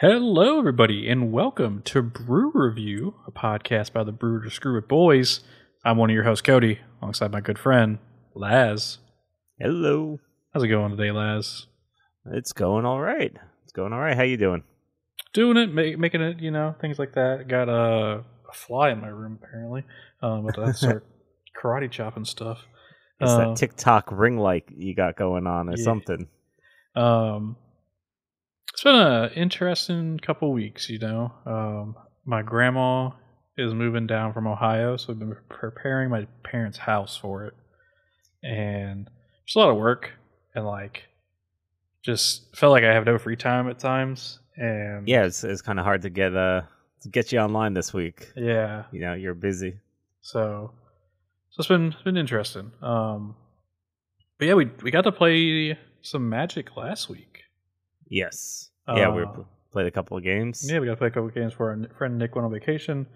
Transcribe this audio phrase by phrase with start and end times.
[0.00, 4.88] Hello, everybody, and welcome to Brew Review, a podcast by the Brew to Screw It
[4.88, 5.40] Boys.
[5.84, 7.98] I'm one of your hosts, Cody, alongside my good friend,
[8.34, 8.96] Lazz.
[9.58, 10.18] Hello.
[10.54, 11.66] How's it going today, Lazz?
[12.32, 13.30] It's going all right.
[13.64, 14.16] It's going all right.
[14.16, 14.62] How you doing?
[15.34, 17.46] Doing it, ma- making it, you know, things like that.
[17.46, 19.84] Got a, a fly in my room, apparently,
[20.22, 21.04] um, but that's start
[21.62, 22.64] karate chopping stuff.
[23.20, 25.84] It's Uh, that TikTok ring light you got going on or yeah.
[25.84, 26.28] something.
[26.96, 27.56] Um,
[28.72, 31.32] it's been an interesting couple weeks, you know.
[31.46, 33.10] Um, my grandma
[33.56, 37.54] is moving down from Ohio, so I've been preparing my parents' house for it,
[38.42, 39.08] and
[39.44, 40.12] it's a lot of work,
[40.54, 41.04] and like,
[42.04, 45.78] just felt like I have no free time at times, and Yeah, it's, it's kind
[45.78, 46.62] of hard to get uh
[47.02, 48.30] to get you online this week.
[48.36, 48.84] yeah.
[48.92, 49.78] You know, you're busy.
[50.20, 50.72] So,
[51.50, 52.72] so it's been it's been interesting.
[52.82, 53.34] Um,
[54.38, 57.29] but yeah, we we got to play some Magic last week.
[58.10, 58.70] Yes.
[58.88, 60.68] yeah, we Uh, played a couple of games.
[60.70, 62.52] Yeah, we got to play a couple of games for our friend Nick went on
[62.52, 63.06] vacation.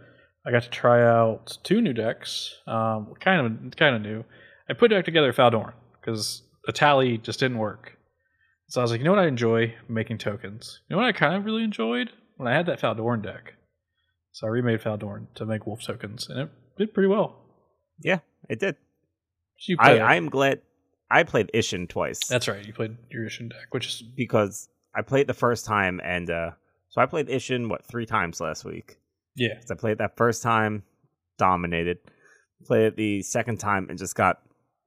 [0.47, 2.55] I got to try out two new decks.
[2.67, 4.25] Um, kind of kind of new.
[4.69, 7.97] I put a deck together Faldorn because a tally just didn't work.
[8.69, 10.81] So I was like, you know what I enjoy making tokens.
[10.89, 13.55] You know what I kind of really enjoyed when I had that Faldorn deck.
[14.33, 17.41] So I remade Faldorn to make wolf tokens, and it did pretty well.
[18.01, 18.77] Yeah, it did.
[19.67, 20.61] You I I'm glad
[21.11, 22.67] I played Isshin twice That's right.
[22.67, 26.51] You played your Isshin deck, which is because I played the first time and uh
[26.91, 28.97] so I played Isshin what three times last week.
[29.35, 30.85] yeah, 'Cause I played that first time,
[31.39, 31.99] dominated.
[32.65, 34.41] Played it the second time and just got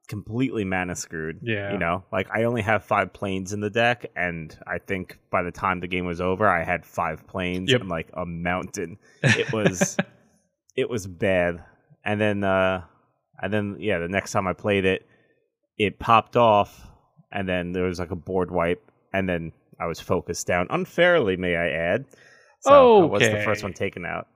[0.08, 1.39] completely mana screwed.
[1.44, 1.73] Yeah.
[1.73, 5.44] You know, like I only have five planes in the deck, and I think by
[5.44, 7.81] the time the game was over, I had five planes Yep.
[7.81, 8.97] and like a mountain.
[9.23, 9.97] It was,
[10.77, 11.61] it was bad.
[12.05, 12.83] And then, uh,
[13.42, 15.05] and then, yeah, the next time I played it,
[15.77, 16.88] it popped off,
[17.31, 21.38] and then there was like a board wipe, and then I was focused down unfairly,
[21.38, 22.05] may I add.
[22.61, 24.27] So I was the first one taken out.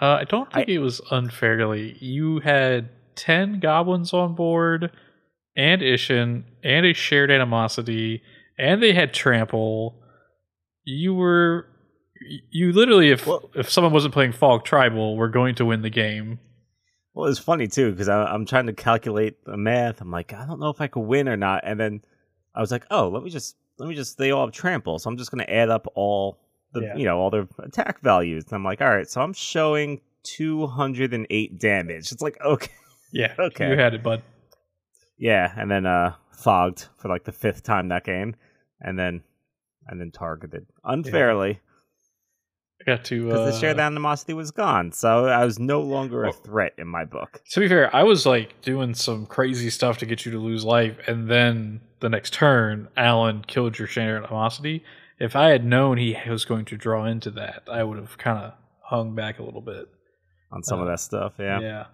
[0.00, 1.96] Uh, I don't think it was unfairly.
[2.00, 4.90] You had ten goblins on board,
[5.56, 8.22] and Isshin, and a shared animosity,
[8.58, 10.00] and they had trample.
[10.84, 11.66] You were,
[12.50, 15.90] you literally, if Well- if someone wasn't playing Fog Tribal, were going to win the
[15.90, 16.40] game.
[17.14, 20.00] Well, it's funny too because I'm trying to calculate the math.
[20.00, 21.62] I'm like, I don't know if I could win or not.
[21.64, 22.02] And then
[22.56, 25.08] I was like, oh, let me just let me just they all have trample, so
[25.10, 26.38] I'm just going to add up all
[26.72, 26.96] the Yeah.
[26.96, 28.44] you know all their attack values.
[28.46, 32.12] And I'm like, all right, so I'm showing 208 damage.
[32.12, 32.72] It's like okay,
[33.12, 33.70] Yeah, Okay.
[33.70, 34.22] you had it, bud.
[35.18, 35.52] yeah.
[35.56, 38.34] And then uh fogged for like the fifth time that game,
[38.80, 39.22] and then
[39.86, 41.60] and then targeted unfairly I
[42.84, 44.92] got to because uh, the shared animosity was gone.
[44.92, 47.40] So I was no longer a threat in my book.
[47.50, 50.64] To be fair, I was like doing some crazy stuff to get you to lose
[50.64, 54.84] life, and then the next turn, Alan killed your shared animosity.
[55.18, 58.38] If I had known he was going to draw into that, I would have kind
[58.44, 58.52] of
[58.82, 59.86] hung back a little bit.
[60.52, 61.60] On some of Uh, that stuff, yeah.
[61.60, 61.84] yeah.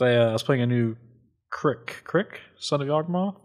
[0.00, 0.96] I, uh, I was playing a new
[1.52, 3.36] K'rrik, K'rrik, Son of Yawgmoth.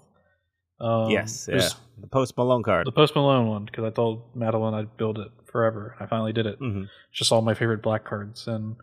[0.83, 1.69] Um, yes, yeah.
[1.99, 2.85] The Post Malone card.
[2.85, 6.33] the Post Malone one because I told Madeline I'd build it forever, and I finally
[6.33, 6.57] did it.
[6.59, 6.83] hmm
[7.13, 8.75] Just all my favorite black cards, and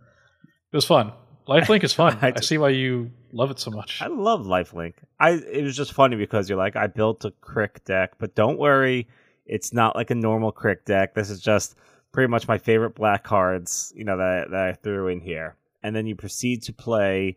[0.72, 1.12] it was fun.
[1.46, 2.16] Lifelink is fun.
[2.22, 4.00] I I, see why you love it so much.
[4.00, 4.94] I love Lifelink.
[5.18, 8.58] I it was just funny because you're like, I built a K'rrik deck, but don't
[8.58, 9.08] worry,
[9.44, 11.14] it's not like a normal K'rrik deck.
[11.14, 11.74] This is just
[12.12, 15.56] pretty much my favorite black cards, you know, that that I threw in here.
[15.82, 17.36] And then you proceed to play.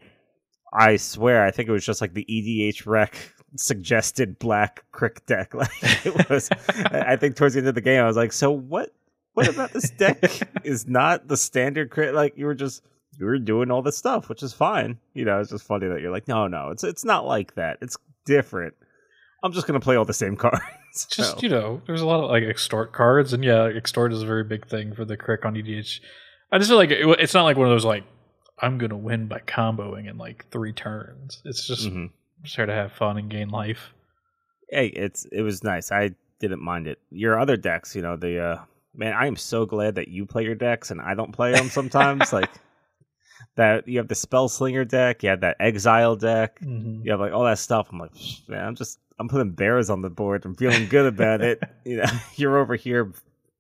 [0.72, 3.14] I swear, I think it was just like the EDHREC
[3.56, 5.54] suggested black K'rrik deck.
[5.64, 6.50] Like it was.
[6.86, 8.94] I think towards the end of the game, I was like, so what?
[9.34, 10.22] What about this deck
[10.64, 12.14] is not the standard K'rrik?
[12.14, 12.84] Like you were just
[13.20, 14.98] you were doing all this stuff, which is fine.
[15.14, 17.78] You know, it's just funny that you're like, no, no, it's it's not like that.
[17.82, 18.76] It's different.
[19.44, 20.62] I'm just gonna play all the same cards.
[21.10, 24.22] just So, you know, there's a lot of like extort cards, and yeah, extort is
[24.22, 26.00] a very big thing for the K'rrik on EDH.
[26.52, 28.04] I just feel like it, it's not like one of those like
[28.60, 31.42] I'm gonna win by comboing in like three turns.
[31.44, 32.12] It's just mhm.
[32.44, 33.94] Just here to have fun and gain life.
[34.70, 35.92] hey, it's it was nice.
[35.92, 37.00] I didn't mind it.
[37.12, 38.58] Your other decks, you know, the uh
[38.96, 41.70] man, I am so glad that you play your decks and I don't play them
[41.70, 42.32] sometimes.
[42.40, 42.50] like
[43.56, 47.02] that, you have the Spell Slinger deck, you have that Exile deck, Mm-hmm.
[47.06, 47.90] you have like all that stuff.
[47.92, 50.44] I'm like, "Psh, man, I'm just I'm putting bears on the board.
[50.46, 51.62] I'm feeling good about it.
[51.86, 52.06] You know,
[52.36, 53.12] you're over here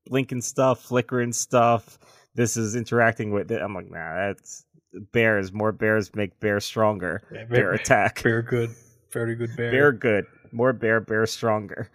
[0.08, 2.00] blinking stuff, flickering stuff.
[2.36, 3.62] This is interacting with it.
[3.62, 4.63] I'm like, nah, that's
[5.12, 5.52] bears.
[5.54, 7.22] More bears make bears stronger.
[7.32, 8.24] Yeah, Bear bear, attack.
[8.24, 8.72] bear good,
[9.12, 9.72] very good bear.
[9.72, 10.26] Bear good.
[10.52, 11.90] More bear, bear stronger.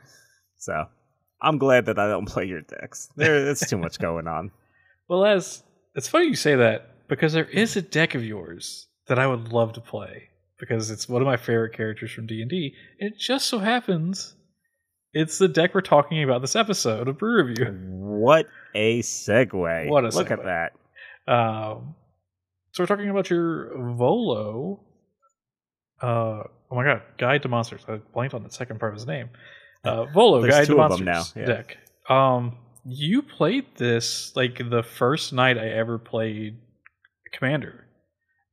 [0.57, 0.87] So
[1.41, 3.09] I'm glad that I don't play your decks.
[3.17, 4.51] There, that's too much going on.
[5.09, 5.63] Well, as
[5.95, 9.53] it's funny you say that because there is a deck of yours that I would
[9.55, 10.29] love to play
[10.61, 12.75] because it's one of my favorite characters from D and D.
[12.99, 14.35] It just so happens
[15.15, 17.75] It's the deck we're talking about this episode of Brew Review.
[17.89, 19.89] What a segue!
[19.89, 20.45] What a look segue.
[20.45, 20.73] at
[21.27, 21.33] that.
[21.33, 21.95] Um,
[22.79, 24.79] so we're talking about your Volo.
[26.01, 27.85] Uh, oh my god, Guide to Monsters.
[27.89, 29.31] I blanked on the second part of his name.
[29.83, 31.45] Uh, Volo Guide to Monsters now, yeah.
[31.45, 31.77] deck.
[32.09, 36.59] Um, you played this like the first night I ever played
[37.33, 37.85] Commander,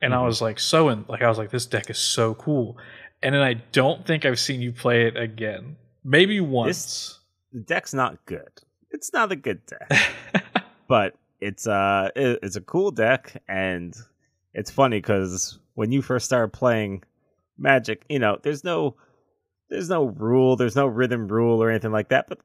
[0.01, 0.25] and I Mhm.
[0.25, 2.79] was like so in like I was like this deck is so cool,
[3.21, 5.75] and then I don't think I've seen you play it again.
[6.03, 7.19] Maybe once.
[7.53, 8.49] The deck's not good.
[8.89, 10.11] It's not a good deck.
[10.87, 13.93] but it's uh it, it's a cool deck and
[14.55, 17.03] it's funny because when you first start playing
[17.57, 18.95] magic you know there's no
[19.69, 22.39] there's no rule there's no rhythm rule or anything like that but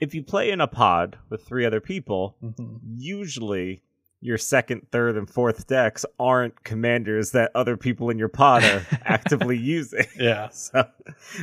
[0.00, 2.78] if you play in a pod with three other people Mhm.
[2.96, 3.82] usually
[4.22, 8.84] your second third and fourth decks aren't commanders that other people in your pod are
[9.06, 10.48] actively using Yeah.
[10.52, 10.84] so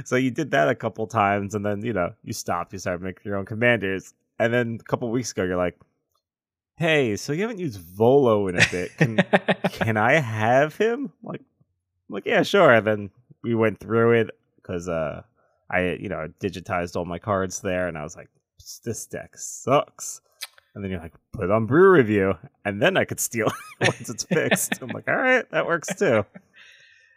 [0.05, 3.01] so you did that a couple times and then you know you stopped you started
[3.03, 5.77] making your own commanders and then a couple weeks ago you're like
[6.77, 8.95] hey so you haven't used volo in a bit.
[8.97, 9.17] Can
[9.71, 11.11] can i have him?
[11.23, 12.71] Like I'm like yeah sure.
[12.73, 13.09] And then
[13.43, 15.21] we went through it because uh
[15.69, 18.29] i you know digitized all my cards there and i was like
[18.83, 20.21] this deck sucks.
[20.75, 22.33] And then you're like put it on brew review.
[22.65, 23.47] And then i could steal
[23.81, 24.73] it once it's fixed.
[24.81, 26.25] I'm like all right that works too.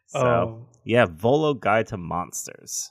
[0.07, 2.91] So Um, yeah, Volo Guide to Monsters.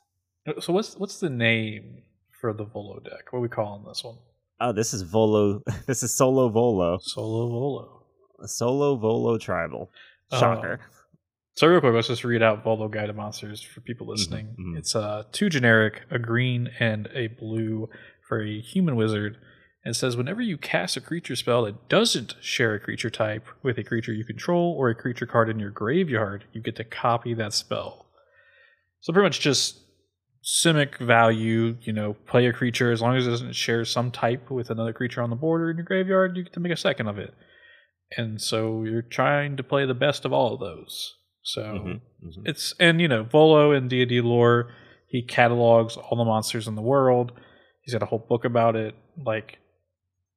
[0.62, 2.04] so what's what's the name
[2.40, 3.34] for the Volo deck?
[3.34, 4.20] What are we calling this one?
[4.62, 5.62] Oh, this is Volo.
[5.88, 7.00] This is Solo Volo.
[7.02, 8.04] Solo Volo.
[8.46, 9.90] Solo Volo Tribal.
[10.32, 10.40] Oh.
[10.40, 10.80] Shocker.
[11.56, 14.56] So real quick, let's just read out Volo Guide to Monsters for people listening.
[14.58, 14.78] mhm.
[14.78, 17.90] It's uh, two generic, a green and a blue
[18.28, 19.38] for a human wizard.
[19.84, 23.46] And it says whenever you cast a creature spell that doesn't share a creature type
[23.64, 26.84] with a creature you control or a creature card in your graveyard, you get to
[26.84, 28.06] copy that spell.
[29.02, 29.80] So pretty much just
[30.44, 34.50] simic value, you know, play a creature as long as it doesn't share some type
[34.50, 36.78] with another creature on the board or in your graveyard, you get to make a
[36.78, 37.34] second of it.
[38.18, 41.16] And so you're trying to play the best of all of those.
[41.44, 42.42] So Mhm, mhm.
[42.46, 44.72] it's and you know Volo in D and D lore,
[45.08, 47.32] he catalogs all the monsters in the world.
[47.82, 48.96] He's got a whole book about it.
[49.24, 49.60] Like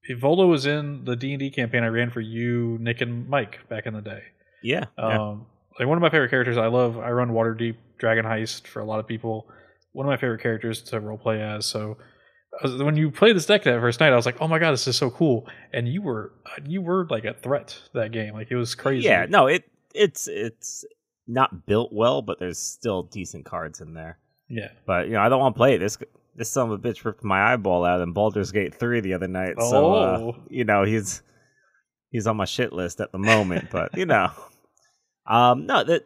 [0.05, 3.29] if Volo was in the D and D campaign I ran for you, Nick and
[3.29, 4.23] Mike back in the day.
[4.63, 4.85] Yeah.
[4.99, 5.21] yeah.
[5.31, 5.47] Um,
[5.79, 6.57] like one of my favorite characters.
[6.57, 6.99] I love.
[6.99, 9.47] I run Waterdeep Dragon Heist for a lot of people.
[9.93, 11.67] One of my favorite characters to roleplay as.
[11.67, 11.97] So
[12.63, 14.73] was- when you played this deck that first night, I was like, "Oh my god,
[14.73, 16.33] this is so cool!" And you were
[16.67, 18.35] you were like a threat that game.
[18.35, 19.07] Like it was crazy.
[19.07, 20.85] Yeah, no, it it's it's
[21.27, 24.19] not built well, but there's still decent cards in there.
[24.49, 24.69] yeah.
[24.87, 25.79] But you know, I don't want to play it.
[25.79, 25.99] This
[26.35, 29.29] this son of a bitch ripped my eyeball out in Baldur's Gate three the other
[29.29, 29.55] night.
[29.59, 30.37] So uh, Oh.
[30.49, 31.23] you know he's
[32.11, 33.69] he's on my shit list at the moment.
[33.71, 34.31] but you know,
[35.27, 36.03] um, no, the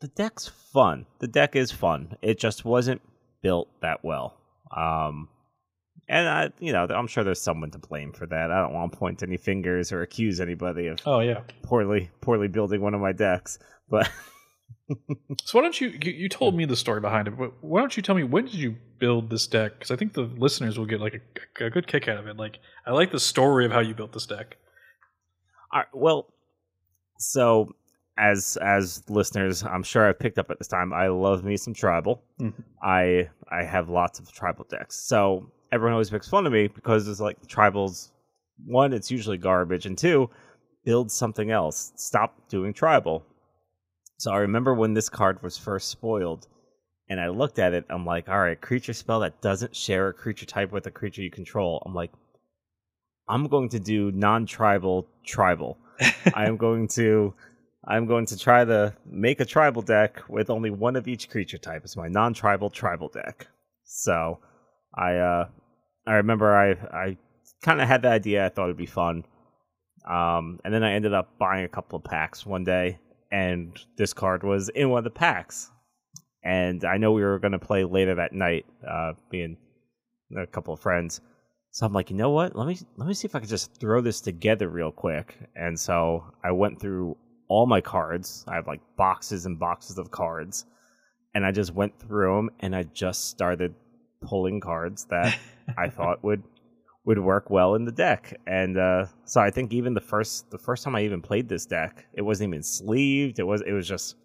[0.00, 1.06] the deck's fun.
[1.20, 2.16] The deck is fun.
[2.22, 3.00] It just wasn't
[3.42, 4.36] built that well.
[4.76, 5.28] Um,
[6.08, 8.50] and I, you know, I'm sure there's someone to blame for that.
[8.50, 11.40] I don't want to point any fingers or accuse anybody of Oh yeah.
[11.62, 13.58] poorly poorly building one of my decks.
[13.90, 14.10] But
[15.44, 17.94] So why don't you, you you told me the story behind it, but why don't
[17.96, 19.72] you tell me when did you build this deck?
[19.74, 21.20] Because I think the listeners will get like
[21.60, 22.36] a, a good kick out of it.
[22.38, 24.56] Like I like the story of how you built this deck.
[25.72, 26.32] All right, well,
[27.18, 27.74] so
[28.18, 30.92] as as listeners, I'm sure I've picked up at this time.
[30.92, 32.22] I love me some tribal.
[32.40, 32.52] Mhm.
[32.82, 34.96] I I have lots of tribal decks.
[34.96, 38.10] So everyone always makes fun of me because it's like tribals.
[38.66, 40.30] One, it's usually garbage, and two,
[40.84, 41.92] build something else.
[41.96, 43.24] Stop doing tribal.
[44.18, 46.48] So I remember when this card was first spoiled,
[47.08, 47.84] and I looked at it.
[47.88, 51.22] I'm like, all right, creature spell that doesn't share a creature type with a creature
[51.22, 51.80] you control.
[51.86, 52.10] I'm like,
[53.28, 55.78] I'm going to do non-tribal tribal.
[56.34, 57.34] I am going to
[57.88, 61.56] I'm going to try to make a tribal deck with only one of each creature
[61.56, 61.82] type.
[61.84, 63.48] It's my non-tribal tribal deck.
[63.84, 64.40] So
[64.94, 65.48] I uh
[66.06, 67.16] I remember I I
[67.62, 68.44] kind of had the idea.
[68.44, 69.24] I thought it'd be fun.
[70.06, 72.98] Um, and then I ended up buying a couple of packs one day,
[73.30, 75.70] and this card was in one of the packs.
[76.42, 79.56] And I know we were going to play later that night, uh, being
[80.36, 81.20] a couple of friends.
[81.72, 82.56] So I'm like, you know what?
[82.56, 85.36] Let me let me see if I can just throw this together real quick.
[85.56, 87.16] And so I went through
[87.48, 88.44] all my cards.
[88.46, 90.66] I have like boxes and boxes of cards,
[91.34, 93.74] and I just went through them and I just started
[94.20, 95.38] pulling cards that
[95.76, 96.42] I thought would
[97.04, 98.38] would work well in the deck.
[98.46, 101.66] And uh, so I think even the first the first time I even played this
[101.66, 103.38] deck, it wasn't even sleeved.
[103.38, 104.16] It was it was just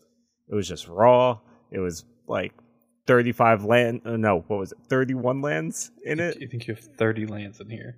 [0.49, 1.39] it was just raw.
[1.71, 2.53] It was like
[3.07, 4.77] 35 land uh, no, what was it?
[4.89, 6.39] 31 lands in it.
[6.39, 7.97] You think you have thirty lands in here?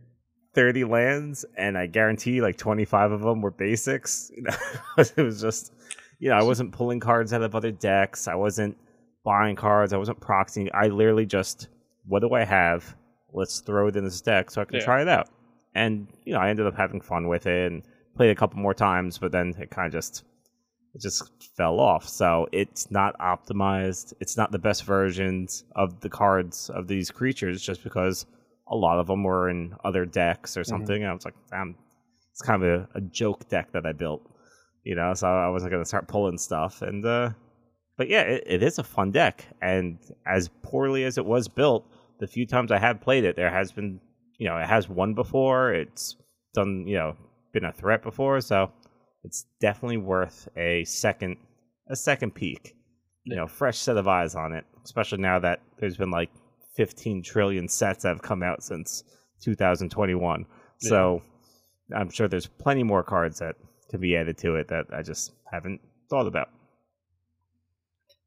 [0.56, 4.32] 30 lands and I guarantee like 25 of them were basics.
[4.36, 4.54] You know,
[4.98, 5.74] it was just
[6.20, 8.28] you know, I wasn't pulling cards out of other decks.
[8.28, 8.78] I wasn't
[9.26, 9.92] buying cards.
[9.92, 10.70] I wasn't proxying.
[10.74, 11.68] I literally just
[12.08, 12.96] what do I have?
[13.34, 14.86] Let's throw it in this deck so I can Yeah.
[14.86, 15.30] try it out.
[15.76, 17.84] And you know, I ended up having fun with it and
[18.16, 20.24] played a couple more times, but then it kind of just
[20.94, 22.08] it just fell off.
[22.08, 24.14] So it's not optimized.
[24.22, 28.26] It's not the best versions of the cards of these creatures just because
[28.68, 31.02] a lot of them were in other decks or something.
[31.04, 31.76] And I was like, damn,
[32.32, 34.22] it's kind of a, a joke deck that I built,
[34.84, 35.14] you know.
[35.14, 36.82] So I wasn't gonna start pulling stuff.
[36.82, 37.32] And uh,
[37.98, 39.46] but yeah, it, it is a fun deck.
[39.62, 41.86] And as poorly as it was built,
[42.20, 44.00] the few times I have played it, there has been,
[44.38, 45.74] you know, it has won before.
[45.74, 46.16] It's
[46.54, 47.16] done, you know,
[47.54, 48.42] been a threat before.
[48.42, 48.72] So
[49.24, 51.38] it's definitely worth a second
[51.90, 52.76] a second peek.
[53.24, 56.30] You know, fresh set of eyes on it, especially now that there's been like
[56.76, 59.04] 15 trillion sets that have come out since
[59.44, 60.46] 2021.
[60.80, 61.22] So
[61.96, 63.56] I'm sure there's plenty more cards that
[63.90, 66.50] could be added to it that I just haven't thought about.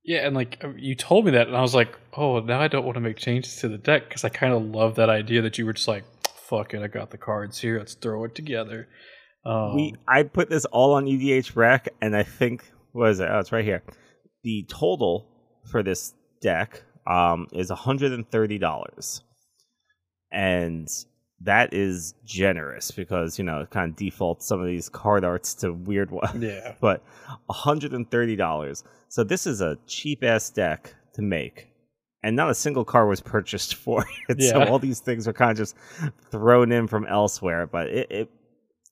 [0.05, 2.69] Yeah, and like uh, you told me that, and I was like, oh, now I
[2.69, 5.43] don't want to make changes to the deck because I kind of love that idea
[5.43, 6.05] that you were just like,
[6.49, 8.89] fuck it, I got the cards here, let's throw it together.
[9.45, 13.29] Um, we I put this all on EDHREC, and I think what is it?
[13.31, 13.83] Oh, it's right here.
[14.45, 15.29] The total
[15.71, 19.23] for this deck um, is hundred and thirty dollars,
[20.31, 20.89] and
[21.41, 25.55] that is generous because you know it kind of defaults some of these card arts
[25.55, 26.43] to weird ones.
[26.43, 27.03] yeah, but
[27.49, 28.85] hundred and thirty dollars.
[29.09, 31.69] So this is a cheap ass deck to make.
[32.25, 34.43] And not a single car was purchased for it.
[34.43, 35.77] So all these things are kind of just
[36.31, 37.67] thrown in from elsewhere.
[37.67, 38.31] But it, it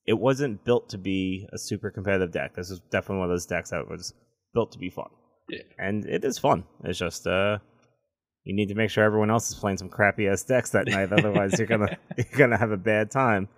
[0.07, 2.55] it wasn't built to be a super competitive deck.
[2.55, 4.13] This is definitely one of those decks that was
[4.53, 5.09] built to be fun.
[5.49, 5.63] Yeah.
[5.77, 6.63] And it is fun.
[6.85, 7.59] It's just uh
[8.47, 11.11] you need to make sure everyone else is playing some crappy ass decks that night,
[11.11, 13.49] otherwise you're gonna you're gonna have a bad time.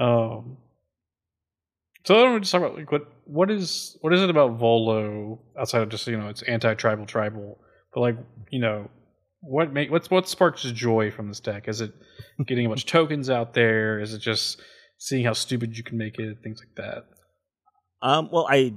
[0.00, 0.56] Um,
[2.04, 5.40] so I don't just talk about like what what is what is it about Volo
[5.58, 7.58] outside of just you know it's anti tribal tribal,
[7.92, 8.16] but like
[8.50, 8.90] you know
[9.40, 11.68] what make what's what sparks joy from this deck?
[11.68, 11.92] Is it
[12.46, 14.00] getting a bunch of tokens out there?
[14.00, 14.60] Is it just
[14.98, 16.38] seeing how stupid you can make it?
[16.42, 17.04] Things like that.
[18.00, 18.74] Um, well, I,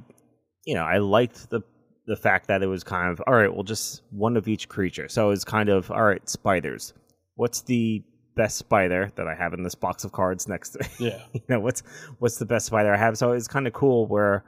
[0.65, 1.61] you know, I liked the
[2.07, 3.53] the fact that it was kind of all right.
[3.53, 5.09] Well, just one of each creature.
[5.09, 6.27] So it's kind of all right.
[6.27, 6.93] Spiders.
[7.35, 8.03] What's the
[8.35, 10.87] best spider that I have in this box of cards next to?
[10.99, 11.83] Yeah, you know, what's
[12.19, 13.17] what's the best spider I have?
[13.17, 14.43] So it's kind of cool where.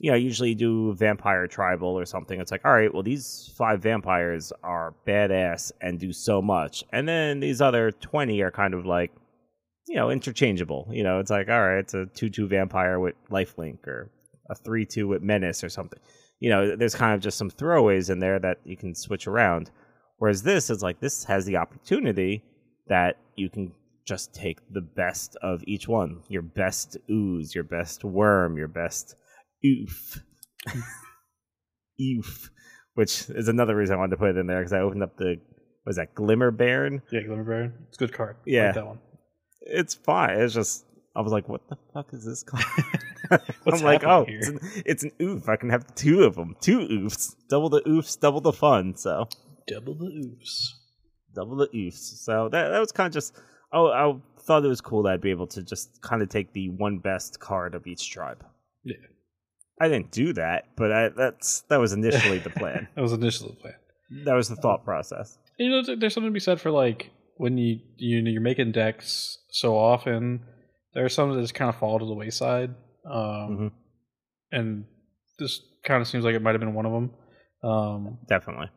[0.00, 2.40] You know, usually do vampire tribal or something.
[2.40, 7.08] It's like, all right, well, these five vampires are badass and do so much, and
[7.08, 9.10] then these other twenty are kind of like,
[9.88, 10.86] you know, interchangeable.
[10.92, 14.08] You know, it's like, all right, it's a two-two vampire with lifelink, or
[14.48, 15.98] a three-two with menace, or something.
[16.40, 19.70] You know, there's kind of just some throwaways in there that you can switch around.
[20.18, 22.42] Whereas this is like this has the opportunity
[22.88, 23.72] that you can
[24.06, 26.22] just take the best of each one.
[26.28, 29.14] Your best ooze, your best worm, your best
[29.64, 30.20] ouphe.
[32.00, 32.50] oof.
[32.94, 35.16] Which is another reason I wanted to put it in there because I opened up
[35.16, 35.36] the
[35.86, 37.02] was that Glimmer Bairn?
[37.10, 37.74] yeah, Glimmer Bairn.
[37.88, 38.36] It's a good card.
[38.44, 38.66] Yeah.
[38.66, 38.98] like that one.
[39.60, 40.40] It's fine.
[40.40, 40.84] It's just
[41.16, 42.64] I was like, what the fuck is this called?
[43.66, 45.48] I'm like, oh, it's an, it's an ouphe.
[45.48, 48.96] I can have two of them, two ouphes, double the oofs, double the fun.
[48.96, 49.28] So
[49.66, 50.68] Double the oofs,
[51.34, 52.24] double the oofs.
[52.24, 53.34] So that that was kind of just.
[53.70, 56.54] Oh, I thought it was cool that I'd be able to just kind of take
[56.54, 58.42] the one best card of each tribe.
[58.82, 58.96] Yeah.
[59.78, 62.88] I didn't do that, but I, that's that was initially the plan.
[62.94, 63.74] That was initially the plan.
[64.24, 65.38] That was the thought process.
[65.58, 68.72] You know, there's something to be said for like when you you know you're making
[68.72, 70.40] decks so often.
[70.94, 72.70] There are some that just kind of fall to the wayside,
[73.06, 73.12] um,
[73.58, 73.72] Mhm.
[74.52, 74.84] and
[75.38, 77.14] this kind of seems like it might have been one of them.
[77.62, 78.70] Um, Definitely.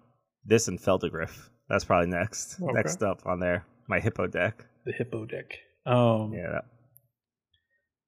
[0.46, 1.50] This and Phelddagrif.
[1.70, 2.62] That's probably next.
[2.62, 2.72] Okay.
[2.74, 3.65] Next up on there.
[3.88, 4.65] My hippo deck.
[4.86, 5.60] the hippo deck.
[5.86, 6.51] Um, Yeah.
[6.53, 6.65] that-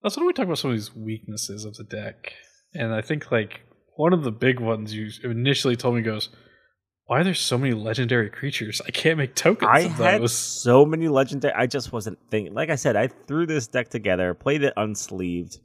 [0.01, 2.33] That's when we talk about some of these weaknesses of the deck,
[2.73, 3.61] and I think like
[3.95, 6.29] one of the big ones you initially told me goes,
[7.05, 8.81] "Why are there so many legendary creatures?
[8.85, 11.53] I can't make tokens I of had those." so many legendary.
[11.53, 12.53] I just wasn't thinking.
[12.53, 15.57] Like I said, I threw this deck together, played it unsleeved,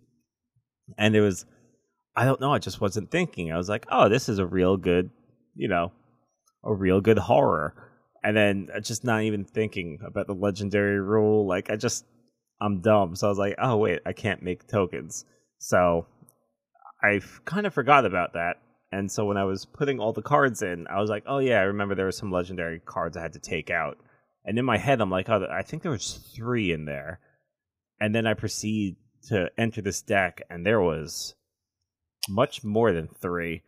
[0.96, 1.46] and it was.
[2.16, 2.52] I don't know.
[2.52, 3.52] I just wasn't thinking.
[3.52, 5.10] I was like, "Oh, this is a real good,
[5.54, 5.92] you know,
[6.64, 7.74] a real good horror,"
[8.24, 11.46] and then uh, just not even thinking about the legendary rule.
[11.46, 12.04] Like I just,
[12.60, 13.14] I'm dumb.
[13.14, 15.24] So I was like, "Oh wait, I can't make tokens."
[15.58, 16.06] So
[17.02, 18.56] I kind of forgot about that.
[18.90, 21.58] And so when I was putting all the cards in, I was like, "Oh yeah,
[21.60, 23.98] I remember there were some legendary cards I had to take out."
[24.44, 27.20] And in my head, I'm like, "Oh, I think there was three in there."
[28.00, 28.96] And then I proceed
[29.28, 31.34] to enter this deck, and there was
[32.28, 33.62] much more than three.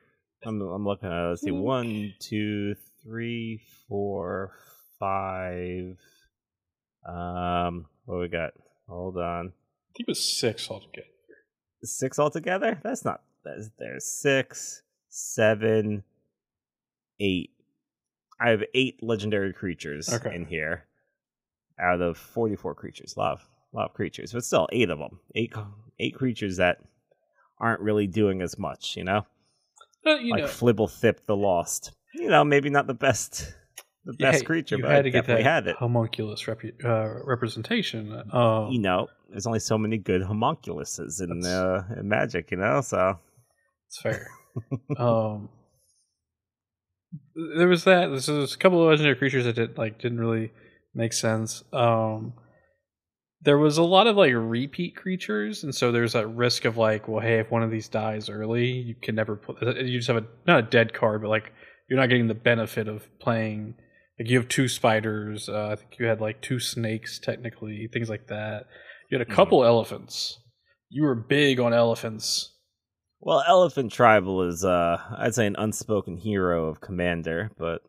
[0.45, 1.29] I'm, I'm looking at.
[1.29, 4.53] Let's see, one, two, three, four,
[4.99, 5.99] five.
[7.07, 8.53] Um, what we got?
[8.89, 11.09] Hold on, I think it was six altogether.
[11.83, 12.81] six altogether.
[12.83, 13.21] That's not.
[13.45, 16.02] That's, there's six, seven,
[17.21, 17.50] eight.
[18.40, 20.35] I have eight legendary creatures Okay.
[20.35, 20.85] in here
[21.79, 23.14] out of 44 creatures.
[23.17, 25.21] A lot of, a lot of creatures, but still eight of them.
[25.35, 25.52] Eight
[25.99, 26.79] eight creatures that
[27.59, 29.26] aren't really doing as much, you know?
[30.07, 31.93] You like know, Fblthp the Lost.
[32.14, 33.52] You know, maybe not the best
[34.07, 35.76] the you best creature, but had I to get definitely that had it.
[35.76, 38.23] homunculus repu- uh, representation.
[38.33, 42.81] Um, You know, there's only so many good homunculuses in, uh, in Magic, you know?
[42.81, 43.19] So,
[43.88, 44.26] It's fair.
[44.99, 45.49] Um,
[47.57, 48.09] there was that.
[48.09, 50.52] This was a couple of legendary creatures that did like didn't really
[50.95, 51.62] make sense.
[51.73, 52.35] Um,
[53.42, 57.09] there was a lot of like repeat creatures, and so there's that risk of like,
[57.09, 59.61] well, hey, if one of these dies early, you can never put.
[59.62, 61.52] You just have a not a dead card, but like
[61.88, 63.75] you're not getting the benefit of playing.
[64.19, 65.49] Like you have two spiders.
[65.49, 68.66] Uh, I think you had like two snakes, technically, things like that.
[69.11, 69.35] You had a Mhm.
[69.35, 70.38] couple elephants.
[70.90, 72.54] You were big on elephants.
[73.21, 77.83] Well, Elephant Tribal is, uh, I'd say, an unspoken hero of Commander, but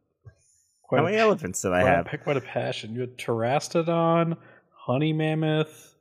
[0.84, 2.14] Quite how a many elephants did I have?
[2.14, 2.94] A, quite a passion.
[2.94, 4.36] You had Terastodon,
[4.76, 5.96] Honey Mammoth.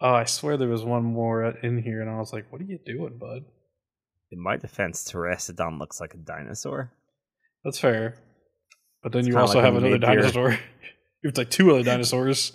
[0.00, 2.64] Oh, I swear there was one more in here, and I was like, "What are
[2.64, 3.44] you doing, bud?"
[4.30, 6.92] In my defense, Terastodon looks like a dinosaur.
[7.62, 8.16] That's fair.
[9.02, 10.52] But then It's you also like have another dinosaur.
[11.22, 12.52] you have like two other dinosaurs.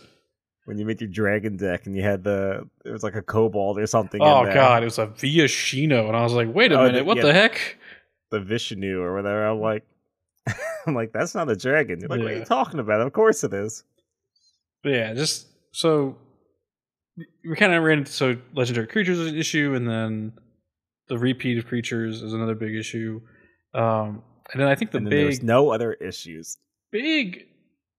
[0.66, 3.80] When you made your dragon deck and you had the, it was like a kobold
[3.80, 4.22] or something.
[4.22, 4.54] oh in there.
[4.54, 7.18] god, it was a Viashino, and I was like, "Wait a Oh, minute, the- what
[7.18, 7.24] yeah.
[7.24, 7.78] the heck?"
[8.30, 9.44] the Vishnu or whatever.
[9.46, 9.84] I'm like,
[10.88, 12.00] I'm like, that's not a dragon.
[12.00, 13.02] You're like, what are you talking about?
[13.02, 13.84] Of course it is.
[14.84, 16.16] But yeah, just so
[17.44, 20.34] we kind of ran into so legendary creatures is an issue, and then
[21.10, 23.20] the repeat of creatures is another big issue.
[23.74, 26.58] Um, and then I think the and then there was no other issues.
[26.92, 27.48] big,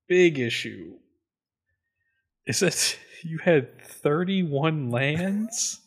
[0.08, 0.94] big issue
[2.46, 5.80] is that you had 31 lands,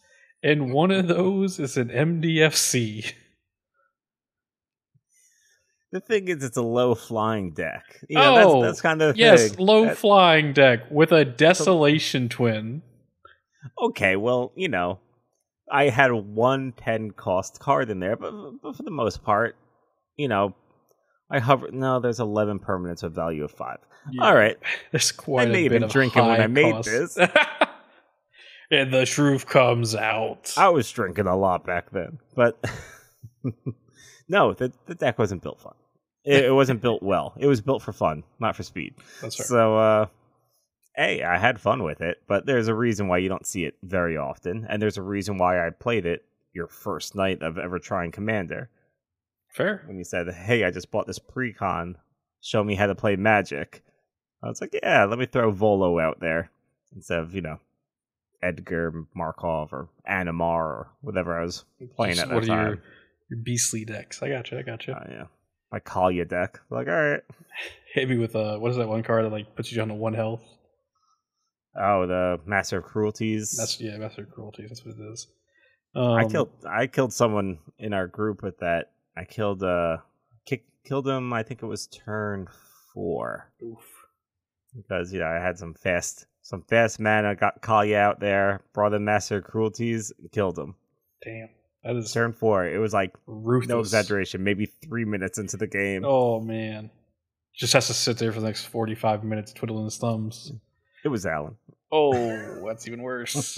[0.44, 3.14] and one of those is an MDFC.
[5.92, 7.84] The thing is, it's a low flying deck.
[8.10, 9.66] You know, that's, Oh, that's kind of the Yes, thing.
[9.66, 12.82] low That- flying deck with a Desolation Twin.
[13.82, 15.00] okay, well, you know,
[15.72, 19.56] I had one 10 cost card in there, but, but for the most part,
[20.18, 20.54] you know,
[21.32, 21.72] I hover.
[21.72, 23.52] No, there's 11 permanents with value of
[24.06, 24.14] 5.
[24.22, 24.58] All right.
[24.92, 26.90] There's quite may a have bit been of drinking when I made cost.
[26.90, 27.18] this.
[28.72, 30.54] and the truth comes out.
[30.58, 32.64] I was drinking a lot back then, but
[34.28, 35.76] no, the, the deck wasn't built fun.
[36.24, 37.34] It, it wasn't built well.
[37.38, 38.96] It was built for fun, not for speed.
[39.22, 39.48] That's right.
[39.48, 40.06] So, uh,
[40.96, 43.76] hey, I had fun with it, but there's a reason why you don't see it
[43.84, 47.78] very often, and there's a reason why I played it your first night of ever
[47.78, 48.70] trying Commander.
[49.50, 49.84] Fair.
[49.86, 51.96] When you said, "Hey, I just bought this precon,
[52.42, 53.84] show me how to play Magic,"
[54.46, 56.52] I was like, "Yeah, let me throw Volo out there
[56.96, 57.60] instead of you know
[58.44, 62.66] Edgar Markov or Animar or whatever I was playing Just at that what are time."
[62.68, 62.84] your,
[63.32, 64.22] your beastly decks?
[64.22, 64.60] I got you.
[64.60, 64.94] I got you.
[64.94, 65.24] Uh, yeah,
[65.72, 66.60] my Kaalia deck.
[66.70, 67.22] Like, all right.
[67.94, 69.94] Hit me with uh, what is that one card that like puts you down to
[69.94, 70.44] one health?
[71.78, 73.56] Oh, the Master of Cruelties.
[73.58, 74.70] That's yeah, Master of Cruelties.
[74.70, 75.28] That's what it is.
[75.96, 78.92] Um, I killed I killed someone in our group with that.
[79.18, 79.98] I killed uh
[80.46, 81.32] kick, killed him.
[81.34, 82.48] I think it was turn
[82.94, 83.78] four Oof.
[84.76, 87.36] Because you know I had some fast some fast mana.
[87.36, 90.76] Got Kaalia out there, brought in Master of Cruelties, and killed him.
[91.24, 91.50] Damn,
[91.84, 92.66] that is Turn four.
[92.66, 93.70] It was like ruthless.
[93.70, 96.04] no exaggeration, maybe three minutes into the game.
[96.06, 96.90] Oh man,
[97.56, 100.52] just has to sit there for the next forty-five minutes twiddling his thumbs.
[101.04, 101.56] It was Alan.
[101.92, 102.12] Oh,
[102.68, 103.58] that's even worse.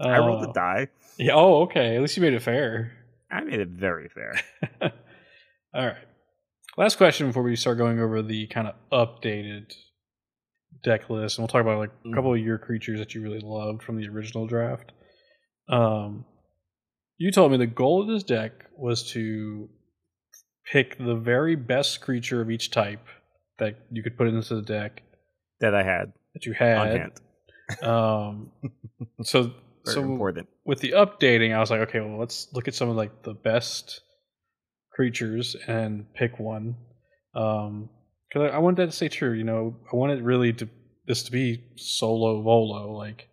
[0.00, 0.88] I rolled Uh, the die.
[1.16, 1.32] Yeah.
[1.34, 1.96] Oh, okay.
[1.96, 2.92] At least you made it fair.
[3.30, 4.38] I made it very fair.
[5.72, 5.96] All right.
[6.76, 9.74] Last question before we start going over the kind of updated
[10.82, 13.40] deck list, and we'll talk about like a couple of your creatures that you really
[13.42, 14.92] loved from the original draft.
[15.68, 16.24] Um,
[17.18, 19.68] you told me the goal of this deck was to
[20.70, 23.04] pick the very best creature of each type
[23.58, 25.02] that you could put into the deck
[25.60, 26.96] That I had that you on had.
[26.96, 27.12] hand.
[27.82, 28.52] Um,
[29.22, 29.42] so
[29.84, 30.48] Very so important.
[30.64, 33.34] with the updating, I was like, okay, well, let's look at some of like the
[33.34, 34.02] best
[34.92, 36.76] creatures and pick one.
[37.34, 37.88] Um,
[38.28, 39.32] because I, I wanted that to stay true.
[39.32, 40.68] You know, I wanted really to
[41.06, 42.92] this to be solo volo.
[42.92, 43.28] Like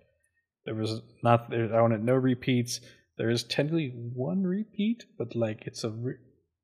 [0.66, 1.74] there was not there.
[1.76, 2.80] I wanted no repeats.
[3.18, 6.18] There is technically one repeat, but like it's a re-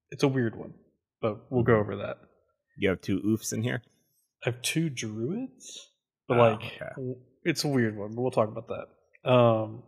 [0.10, 0.74] it's a weird one.
[1.22, 2.18] But we'll go over that.
[2.78, 3.82] You have two ouphes in here.
[4.46, 5.90] I have two druids,
[6.28, 7.18] but Oh, like okay.
[7.44, 8.16] it's a weird one.
[8.16, 9.30] But we'll talk about that.
[9.30, 9.84] Um,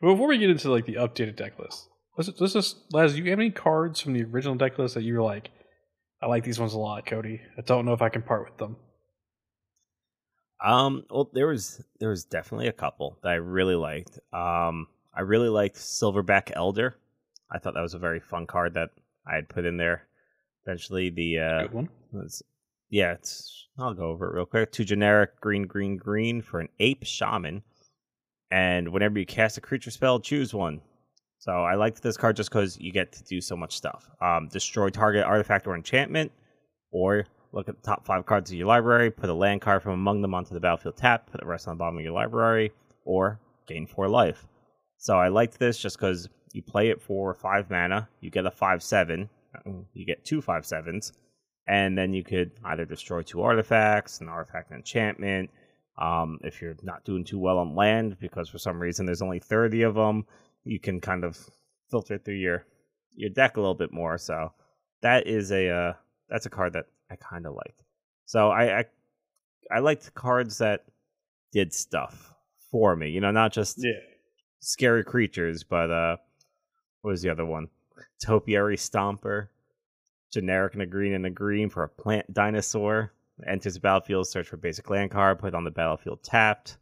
[0.00, 3.24] but before we get into like the updated deck list, let's let's just Lazz, you
[3.30, 5.50] have any cards from the original deck list that you were like,
[6.22, 7.40] I like these ones a lot, Cody.
[7.56, 8.76] I don't know if I can part with them.
[10.62, 14.18] Um, well, there was there was definitely a couple that I really liked.
[14.32, 16.96] Um, I really liked Silverback Elder.
[17.50, 18.90] I thought that was a very fun card that
[19.26, 20.06] I had put in there.
[20.66, 21.88] Eventually, the uh, Good one.
[22.12, 22.42] Let's,
[22.90, 23.68] yeah, it's.
[23.78, 24.72] I'll go over it real quick.
[24.72, 27.62] Two generic green, green, green for an ape shaman,
[28.50, 30.82] and whenever you cast a creature spell, choose one.
[31.40, 34.10] So I liked this card just because you get to do so much stuff.
[34.20, 36.32] Um, destroy target artifact or enchantment,
[36.92, 39.92] or look at the top five cards of your library, put a land card from
[39.92, 42.72] among them onto the battlefield tap, put the rest on the bottom of your library,
[43.06, 44.46] or gain four life.
[44.98, 48.50] So I liked this just because you play it for five mana, you get a
[48.50, 49.30] five seven,
[49.94, 51.14] you get two five sevens,
[51.66, 55.48] and then you could either destroy two artifacts, an artifact enchantment.
[55.96, 59.38] Um, if you're not doing too well on land because for some reason there's only
[59.38, 60.26] 30 of them,
[60.64, 61.38] you can kind of
[61.90, 62.64] filter through your
[63.14, 64.18] your deck a little bit more.
[64.18, 64.52] So
[65.02, 65.92] that is a uh,
[66.28, 67.82] that's a card that I kind of liked.
[68.26, 68.84] So I, I
[69.70, 70.84] I liked cards that
[71.52, 72.32] did stuff
[72.70, 73.10] for me.
[73.10, 73.92] You know, not just Yeah.
[74.60, 76.16] scary creatures, but uh,
[77.02, 77.68] what was the other one?
[78.22, 79.48] Topiary Stomper,
[80.32, 83.12] generic and a green and a green for a plant dinosaur.
[83.46, 86.76] Enters the battlefield, search for basic land card, put it on the battlefield tapped,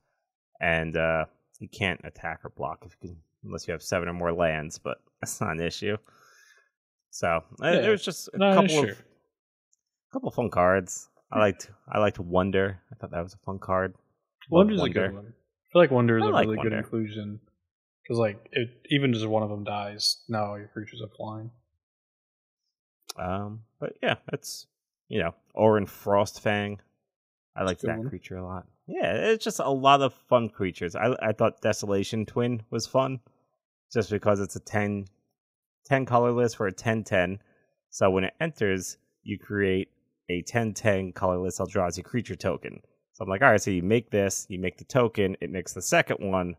[0.60, 1.24] and uh,
[1.60, 4.78] you can't attack or block if you can, unless you have seven or more lands.
[4.78, 5.96] But that's not an issue.
[7.10, 9.02] So uh, Yeah, there was just a couple of
[10.12, 11.08] couple fun cards.
[11.30, 12.80] I liked I liked Wonder.
[12.92, 13.94] I thought that was a fun card.
[14.50, 15.26] Wonder's a good one.
[15.26, 17.40] I feel like Wonder is I a like really good inclusion
[18.02, 21.50] because, like, it, even just one of them dies, now your creatures are flying.
[23.18, 24.66] Um, but yeah, that's
[25.08, 26.78] you know, Orin Frostfang.
[27.54, 28.08] I like that one.
[28.08, 28.66] creature a lot.
[28.88, 30.96] Yeah, it's just a lot of fun creatures.
[30.96, 33.20] I I thought Desolation Twin was fun,
[33.92, 35.06] just because it's a 10,
[35.86, 37.38] 10 colorless for a 10-10.
[37.90, 39.88] So when it enters, you create
[40.30, 42.80] a 10-10 colorless Eldrazi creature token.
[43.12, 45.72] So I'm like, all right, so you make this, you make the token, it makes
[45.74, 46.56] the second one,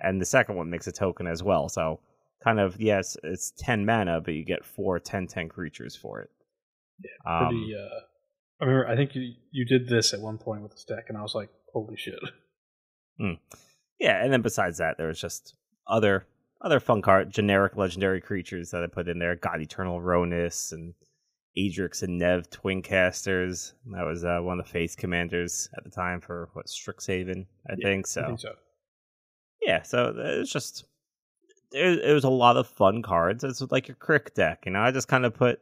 [0.00, 1.68] and the second one makes a token as well.
[1.68, 2.00] So
[2.44, 6.30] kind of yes, it's ten mana, but you get four 10-10 creatures for it.
[7.02, 7.74] Yeah, Pretty.
[7.74, 8.00] uh,
[8.60, 8.88] I remember.
[8.88, 11.34] I think you you did this at one point with this deck, and I was
[11.34, 12.18] like, "Holy shit!"
[13.98, 15.54] yeah, and then besides that, there was just
[15.86, 16.26] other
[16.60, 19.34] other fun card, generic legendary creatures that I put in there.
[19.36, 20.94] God Eternal Rhonas and
[21.58, 23.74] Adrix and Nev Twin Casters.
[23.92, 27.74] That was uh, one of the face commanders at the time for what Strixhaven, I
[27.78, 28.06] Yeah, think.
[28.06, 28.52] So I think so.
[29.60, 30.84] yeah, so it was just
[31.72, 33.44] it, it was a lot of fun cards.
[33.44, 34.80] It's like your K'rrik deck, you know.
[34.80, 35.60] I just kind of put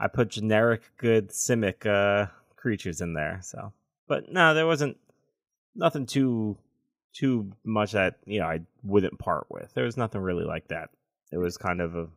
[0.00, 3.40] I put generic good Simic uh, creatures in there.
[3.42, 3.72] So,
[4.08, 4.96] but no, there wasn't
[5.76, 6.58] nothing too
[7.14, 9.72] too much that you know I wouldn't part with.
[9.74, 10.90] There was nothing really like that.
[11.32, 12.08] It was kind of a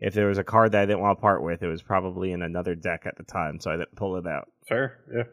[0.00, 2.32] if there was a card that I didn't want to part with, it was probably
[2.32, 4.48] in another deck at the time, so I didn't pull it out.
[4.68, 5.24] Fair, yeah.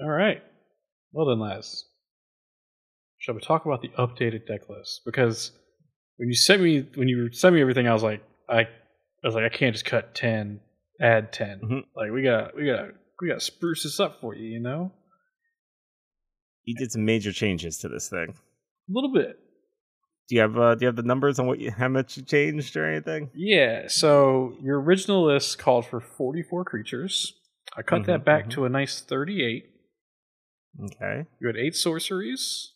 [0.00, 0.42] All right.
[1.12, 1.84] Well done, lads.
[3.18, 5.02] Shall we talk about the updated deck list?
[5.04, 5.50] Because
[6.16, 8.66] when you sent me when you sent me everything, I was like, I, I
[9.24, 10.60] was like, I can't just cut ten,
[11.00, 11.82] add 10 Mhm.
[11.96, 14.92] Like we got we got we got spruce this up for you, you know,
[16.68, 18.28] You did some major changes to this thing.
[18.30, 19.38] a little bit.
[20.28, 22.22] Do you have uh, do you have the numbers on what you, how much you
[22.22, 23.30] changed or anything?
[23.34, 23.84] Yeah.
[23.88, 27.32] So your original list called for forty four creatures.
[27.76, 28.50] I cut that Mhm, back mhm.
[28.50, 29.70] to a nice thirty eight.
[30.84, 31.24] Okay.
[31.40, 32.72] You had eight sorceries,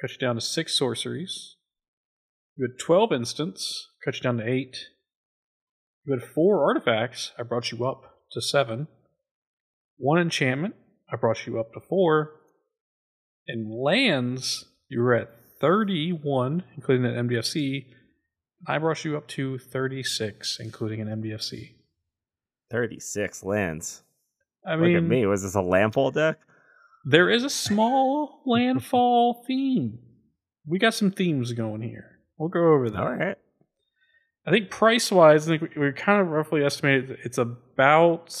[0.00, 1.56] cut you down to six sorceries.
[2.56, 4.76] You had 12 instants, cut you down to eight.
[6.04, 8.88] You had four artifacts, I brought you up to seven.
[9.98, 10.74] One enchantment,
[11.12, 12.32] I brought you up to four.
[13.48, 15.30] And lands, you were at
[15.60, 17.86] 31, including an MDFC.
[18.66, 21.72] I brought you up to 36, including an MDFC.
[22.70, 24.02] Thirty six lands.
[24.66, 25.24] I Look at me.
[25.24, 26.38] Was this a landfall deck?
[27.06, 29.98] There is a small landfall theme.
[30.66, 32.18] We got some themes going here.
[32.36, 33.00] We'll go over that.
[33.00, 33.38] All right.
[34.46, 38.36] I think price wise, I think we, we kind of roughly estimated it's about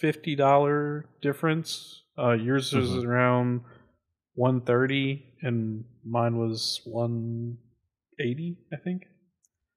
[0.00, 2.02] fifty dollar difference.
[2.18, 3.04] Uh, yours was Mhm.
[3.06, 3.60] around
[4.38, 7.58] one thirty, and mine was one
[8.20, 8.56] eighty.
[8.72, 9.02] I think.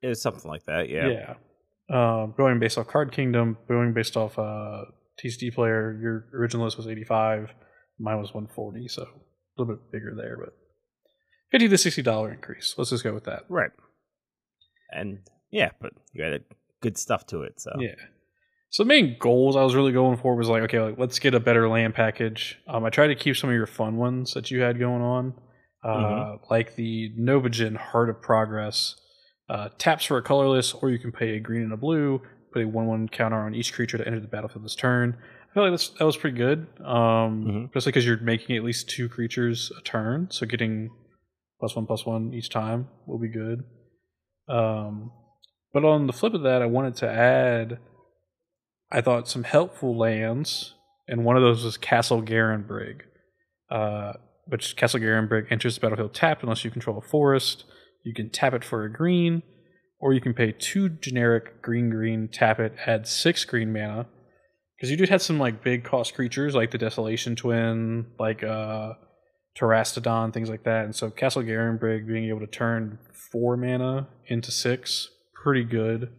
[0.04, 0.88] It was something like that.
[0.88, 1.08] Yeah.
[1.10, 1.34] Yeah.
[1.90, 4.86] Um, going based off Card Kingdom, going based off uh,
[5.24, 7.50] TCGplayer, your original list was 85.
[8.00, 9.08] Mine was 140, so a
[9.58, 10.54] little bit bigger there, but
[11.52, 12.76] 50 to 60 dollar increase.
[12.78, 13.44] Let's just go with that.
[13.50, 13.72] Right.
[14.92, 15.20] And
[15.52, 16.46] yeah, but you added
[16.82, 17.60] good stuff to it.
[17.60, 17.96] So Yeah.
[18.72, 21.34] So the main goals I was really going for was like, okay, like, let's get
[21.34, 22.58] a better land package.
[22.68, 25.34] Um, I tried to keep some of your fun ones that you had going on,
[25.84, 26.50] uh, Mhm.
[26.50, 28.96] like the Novijen Heart of Progress.
[29.50, 32.22] Uh, taps for a colorless, or you can pay a green and a blue,
[32.54, 35.18] put a one-one counter on each creature to enter the battlefield this turn.
[35.50, 37.66] I feel like that's, that was pretty good, um, Mhm.
[37.66, 40.90] especially because you're making at least two creatures a turn, so getting
[41.60, 43.66] plus one plus one each time will be good.
[44.48, 45.12] Um,
[45.74, 47.80] but on the flip of that, I wanted to add
[48.92, 50.74] I thought some helpful lands,
[51.08, 53.02] and one of those was Castle Garenbrig,
[53.70, 54.14] uh,
[54.48, 57.64] which Castle Garenbrig enters the battlefield tapped unless you control a forest.
[58.04, 59.44] You can tap it for a green,
[60.00, 64.08] or you can pay two generic green green, tap it, add six green mana.
[64.76, 68.94] Because you did have some like big cost creatures like the Desolation Twin, like uh
[69.56, 70.86] Terastodon, things like that.
[70.86, 72.98] And so Castle Garenbrig being able to turn
[73.32, 75.10] four mana into six,
[75.44, 76.10] pretty good.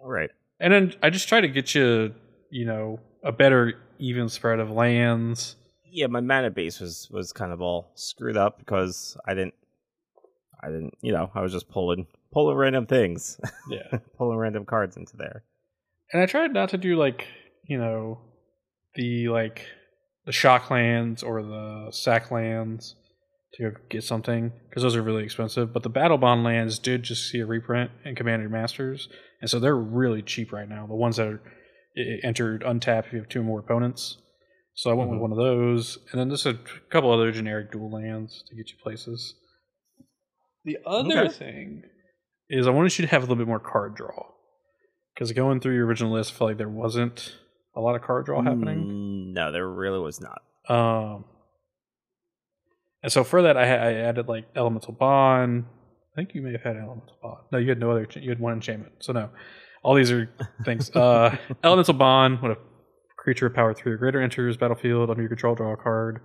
[0.00, 0.30] All right.
[0.60, 2.14] And then I just try to get you,
[2.50, 5.56] you know, a better even spread of lands.
[5.90, 9.54] Yeah, my mana base was was kind of all screwed up because I didn't,
[10.62, 13.40] I didn't, you know, I was just pulling pulling random things,
[13.70, 13.98] Yeah.
[14.16, 15.44] pulling random cards into there.
[16.12, 17.26] and I tried not to do like,
[17.66, 18.18] you know,
[18.94, 19.64] the like
[20.26, 22.96] the shock lands or the sack lands
[23.54, 25.72] to go get something because those are really expensive.
[25.72, 29.08] But the battle bond lands did just see a reprint in Commander Masters,
[29.40, 30.86] and so they're really cheap right now.
[30.86, 31.40] The ones that are
[32.22, 34.18] entered untapped if you have two more opponents.
[34.74, 35.14] So I went Mhm.
[35.14, 36.54] with one of those, and then just a
[36.90, 39.34] couple other generic dual lands to get you places.
[40.64, 41.28] The other Okay.
[41.30, 41.82] thing
[42.48, 44.32] is I wanted you to have a little bit more card draw
[45.14, 47.36] because going through your original list, I felt like there wasn't
[47.74, 48.86] a lot of card draw happening.
[48.86, 50.42] Mm, No, there really was not.
[50.68, 51.24] Um,
[53.02, 55.64] and so for that, I, I added like elemental bond.
[56.12, 57.38] I think you may have had elemental bond.
[57.52, 58.06] No, you had no other.
[58.14, 58.94] You had one enchantment.
[59.00, 59.30] So no,
[59.82, 60.30] all these are
[60.64, 60.90] things.
[60.94, 62.42] Uh, elemental bond.
[62.42, 62.56] When a
[63.16, 66.20] creature of power three or greater enters battlefield under your control, draw a card.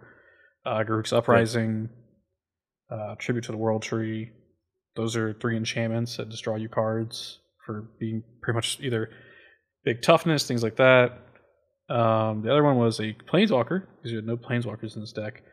[0.65, 1.89] Uh, Garruk's uprising.
[2.89, 4.31] Uh, tribute to the world tree.
[4.95, 9.09] Those are three enchantments that just draw you cards for being pretty much either
[9.83, 11.19] big toughness, things like that.
[11.89, 15.43] Um, the other one was a planeswalker because you had no planeswalkers in this deck,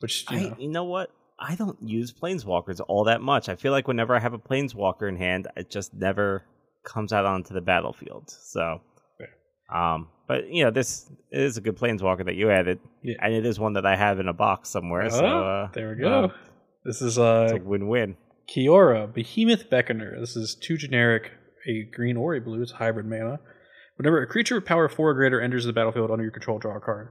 [0.00, 1.10] which you I, know, you know what?
[1.40, 3.48] I don't use planeswalkers all that much.
[3.48, 6.44] I feel like whenever I have a planeswalker in hand, it just never
[6.84, 8.28] comes out onto the battlefield.
[8.30, 8.80] So,
[9.72, 13.16] um, but you know, this is a good planeswalker that you added, Yeah.
[13.22, 15.08] and it is one that I have in a box somewhere.
[15.10, 16.24] so Oh, uh, there we go.
[16.24, 16.28] uh,
[16.84, 18.16] this is uh, a win-win.
[18.48, 20.18] Kiora, Behemoth Beckoner.
[20.18, 21.32] This is two generic,
[21.68, 22.62] a green or a blue.
[22.62, 23.40] It's hybrid mana.
[23.96, 26.76] Whenever a creature with power four or greater enters the battlefield under your control, draw
[26.76, 27.08] a card.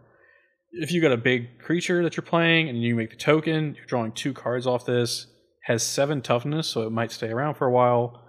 [0.80, 3.86] If you got a big creature that you're playing and you make the token, you're
[3.86, 5.28] drawing two cards off this.
[5.66, 8.24] Has seven toughness, so it might stay around for a while.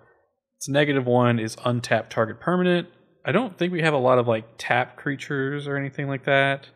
[0.56, 2.88] Its negative one is untap target permanent.
[3.24, 6.68] I don't think we have a lot of like tap creatures or anything like that.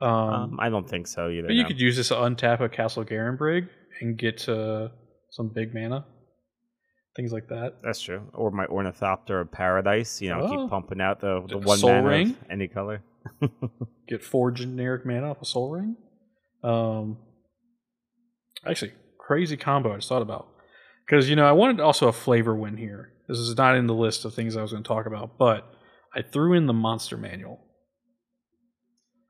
[0.00, 1.46] Um, Um, I don't think so either.
[1.48, 1.68] but you no.
[1.68, 3.68] could use this to untap a Castle Garenbrig
[4.00, 4.88] and get uh,
[5.30, 6.04] some big mana.
[7.16, 7.74] Things like that.
[7.84, 8.22] That's true.
[8.34, 10.22] Or my Ornithopter of Paradise.
[10.22, 10.48] You know, Oh.
[10.48, 12.36] keep pumping out the the one Soul mana Ring?
[12.50, 13.02] any color.
[14.08, 15.96] Get four generic mana off a Sol Ring.
[16.62, 17.18] Um,
[18.66, 20.48] actually, crazy combo I just thought about.
[21.06, 23.12] Because, you know, I wanted also a flavor win here.
[23.28, 25.72] This is not in the list of things I was going to talk about, but
[26.14, 27.60] I threw in the Monster Manual.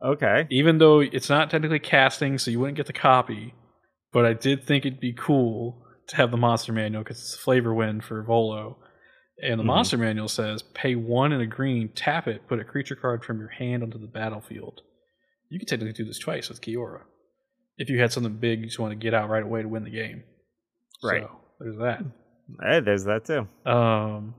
[0.02, 0.46] Okay.
[0.50, 3.54] even though it's not technically casting, so you wouldn't get the copy.
[4.12, 7.38] But I did think it'd be cool to have the monster manual because it's a
[7.38, 8.78] flavor win for Volo.
[9.42, 9.68] And the Mhm.
[9.68, 13.38] monster manual says pay one and a green, tap it, put a creature card from
[13.38, 14.82] your hand onto the battlefield.
[15.48, 17.02] You could technically do this twice with Kiora.
[17.78, 19.84] If you had something big you just want to get out right away to win
[19.84, 20.24] the game.
[21.02, 21.22] Right.
[21.22, 22.04] So there's that.
[22.62, 23.48] Hey, there's that too.
[23.70, 24.34] Um,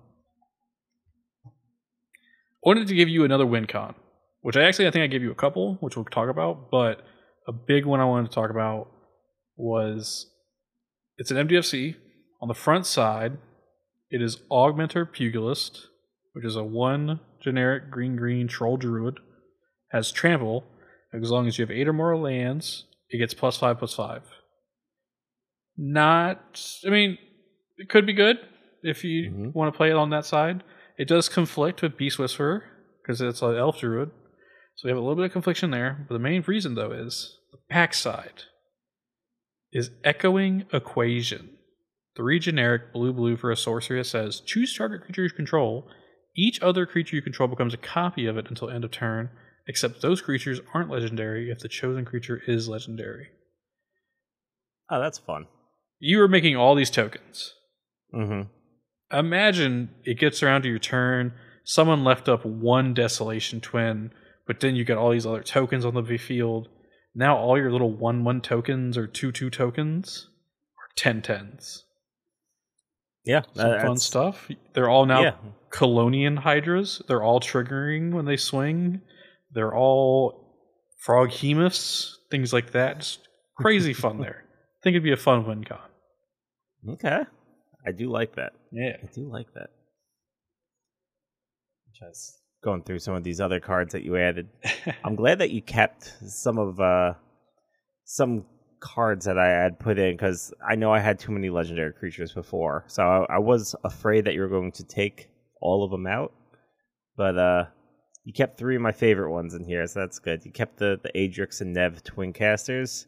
[2.64, 3.96] wanted to give you another win con,
[4.42, 6.70] which I actually I think I gave you a couple, which we'll talk about.
[6.70, 7.02] But
[7.48, 8.92] a big one I wanted to talk about
[9.56, 10.32] was
[11.18, 11.96] it's an MDFC
[12.42, 13.38] on the front side.
[14.12, 15.88] It is Augmenter Pugilist,
[16.34, 19.20] which is a one generic green green troll druid.
[19.92, 20.66] Has trample.
[21.14, 24.24] As long as you have eight or more lands, it gets plus five plus five.
[25.78, 27.18] Not, I mean,
[27.78, 28.38] it could be good
[28.84, 29.54] if you Mhm.
[29.54, 30.64] want to play it on that side.
[30.98, 32.64] It does conflict with Beast Whisperer
[33.02, 34.12] because it's an elf druid.
[34.76, 36.06] So we have a little bit of confliction there.
[36.08, 38.44] But the main reason, though, is the pack side
[39.72, 41.58] is Echoing Equation.
[42.16, 45.88] Three generic blue blue for a sorcery that says choose target creature you control.
[46.36, 49.30] Each other creature you control becomes a copy of it until end of turn,
[49.68, 53.28] except those creatures aren't legendary if the chosen creature is legendary.
[54.90, 55.46] Oh, that's fun.
[56.00, 57.54] You are making all these tokens.
[58.14, 59.18] Mm-hmm.
[59.18, 61.34] imagine it gets around to your turn.
[61.64, 64.12] Someone left up one desolation twin,
[64.46, 66.68] but then you got all these other tokens on the field.
[67.16, 70.28] Now all your little one one tokens or two two tokens
[70.78, 71.86] are ten tens.
[73.24, 74.50] Yeah, Some fun stuff.
[74.74, 75.36] They're all now Yeah,
[75.70, 77.02] Colonian Hydras.
[77.08, 79.02] They're all triggering when they swing.
[79.52, 80.42] They're all
[81.06, 83.00] Froghemoths, things like that.
[83.00, 84.44] Just crazy fun there.
[84.46, 85.80] I think it'd be a fun win con.
[86.90, 87.22] okay.
[87.86, 88.54] I do like that.
[88.72, 88.98] Yeah.
[89.02, 89.70] I do like that.
[92.00, 94.50] Just going through some of these other cards that you added.
[95.04, 97.14] I'm glad that you kept some of uh,
[98.06, 98.46] some
[98.82, 102.34] cards that I had put in because I know I had too many legendary creatures
[102.34, 105.30] before, so I, I, was afraid that you were going to take
[105.62, 106.34] all of them out.
[107.16, 107.66] But uh,
[108.26, 110.44] you kept three of my favorite ones in here, so that's good.
[110.44, 113.08] You kept the the Adrix and Nev twin casters,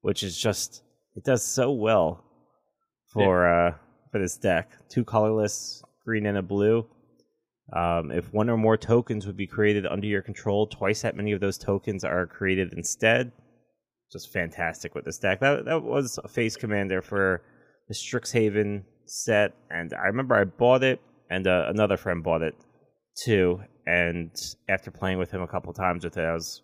[0.00, 0.82] which is just
[1.16, 2.24] it does so well
[3.12, 3.66] for yeah.
[3.66, 3.74] uh
[4.12, 4.70] for this deck.
[4.88, 6.86] Two colorless, green and a blue.
[7.76, 11.32] Um, if one or more tokens would be created under your control, twice that many
[11.32, 13.30] of those tokens are created instead
[14.12, 15.40] just fantastic with this deck.
[15.40, 17.42] That that was a face commander for
[17.88, 22.54] the Strixhaven set, and I remember I bought it, and uh, another friend bought it
[23.22, 23.60] too.
[23.86, 24.30] And
[24.68, 26.62] after playing with him a couple times with it, I was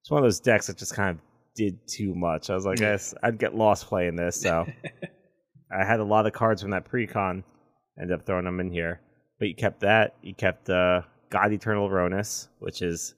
[0.00, 1.22] it's one of those decks that just kind of
[1.54, 2.50] did too much.
[2.50, 4.40] I was like, yes, I'd get lost playing this.
[4.40, 4.66] So
[5.72, 7.42] I had a lot of cards from that precon,
[8.00, 9.00] ended up throwing them in here.
[9.38, 10.14] But you kept that.
[10.22, 13.14] You kept uh, God Eternal Rhonas, which is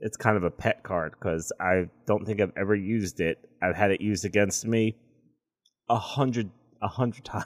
[0.00, 3.38] it's kind of a pet card because I don't think I've ever used it.
[3.62, 4.96] I've had it used against me
[5.88, 6.50] a hundred
[6.82, 7.44] a hundred times.